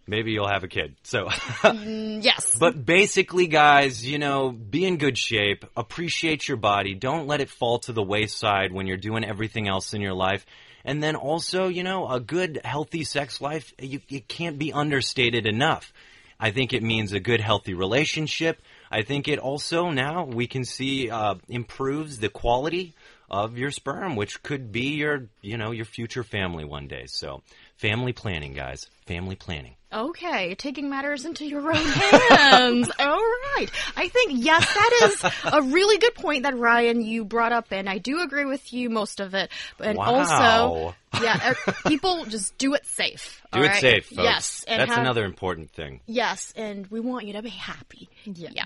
maybe 0.07 0.33
you'll 0.33 0.49
have 0.49 0.65
a 0.65 0.69
kid. 0.69 0.97
So 1.03 1.29
Yes. 1.65 2.57
But 2.59 2.85
basically, 2.85 3.47
guys, 3.47 4.07
you 4.07 4.19
know, 4.19 4.51
be 4.51 4.85
in 4.85 4.97
good 4.97 5.19
shape, 5.19 5.65
appreciate 5.77 6.49
your 6.49 6.57
body, 6.57 6.95
don't 6.95 7.27
let 7.27 7.41
it 7.41 7.51
fall 7.51 7.79
to 7.81 7.93
the 7.93 8.03
wayside 8.03 8.73
when 8.73 8.87
you're 8.87 8.97
doing 8.97 9.25
everything 9.25 9.69
else 9.69 9.95
in 9.95 10.01
your 10.01 10.15
life. 10.15 10.45
And 10.85 11.03
then 11.03 11.15
also, 11.15 11.69
you 11.69 11.85
know, 11.85 12.09
a 12.09 12.19
good, 12.19 12.61
healthy 12.65 13.05
sex 13.05 13.41
life, 13.41 13.73
you, 13.79 14.01
it 14.09 14.27
can't 14.29 14.59
be 14.59 14.73
understated 14.73 15.47
enough. 15.47 15.93
I 16.41 16.51
think 16.51 16.73
it 16.73 16.83
means 16.83 17.13
a 17.13 17.21
good, 17.21 17.41
healthy 17.41 17.75
relationship. 17.75 18.61
I 18.91 19.03
think 19.03 19.29
it 19.29 19.39
also 19.39 19.91
now 19.91 20.25
we 20.25 20.49
can 20.49 20.65
see 20.65 21.09
uh, 21.09 21.37
improves 21.49 22.19
the 22.19 22.29
quality 22.29 22.95
of 23.31 23.57
your 23.57 23.71
sperm, 23.71 24.17
which 24.17 24.43
could 24.43 24.73
be 24.73 24.89
your, 24.97 25.29
you 25.41 25.57
know, 25.57 25.71
your 25.71 25.85
future 25.85 26.25
family 26.25 26.65
one 26.65 26.89
day. 26.89 27.05
So, 27.07 27.43
family 27.83 28.13
planning, 28.13 28.53
guys, 28.55 28.87
family 29.07 29.35
planning. 29.35 29.75
Okay, 29.93 30.55
taking 30.55 30.89
matters 30.89 31.27
into 31.27 31.45
your 31.45 31.69
own 31.69 31.75
hands. 31.75 32.89
All 32.99 33.23
right. 33.57 33.67
I 33.95 34.09
think, 34.09 34.33
yes, 34.37 34.65
that 34.73 35.01
is 35.03 35.53
a 35.53 35.61
really 35.61 35.99
good 35.99 36.15
point 36.15 36.45
that 36.45 36.57
Ryan, 36.57 37.03
you 37.03 37.25
brought 37.27 37.53
up, 37.53 37.67
and 37.73 37.91
I 37.91 37.99
do 37.99 38.21
agree 38.23 38.47
with 38.47 38.73
you 38.73 38.89
most 38.89 39.21
of 39.21 39.35
it. 39.35 39.51
And 39.81 39.99
Wow. 39.99 40.15
also, 40.15 40.95
yeah, 41.23 41.51
er, 41.51 41.75
people 41.89 42.25
just 42.25 42.57
do 42.57 42.73
it 42.73 42.87
safe. 42.87 43.43
Do 43.53 43.59
all 43.59 43.65
it 43.65 43.69
right? 43.69 43.81
safe, 43.83 44.07
folks. 44.07 44.23
Yes. 44.23 44.65
And 44.67 44.81
That's 44.81 44.93
have- 44.93 45.01
another 45.01 45.27
important 45.27 45.73
thing. 45.73 46.01
Yes, 46.07 46.55
and 46.57 46.87
we 46.87 47.01
want 47.01 47.27
you 47.27 47.35
to 47.35 47.43
be 47.43 47.51
happy. 47.51 48.09
Yeah. 48.25 48.49
Yeah. 48.55 48.65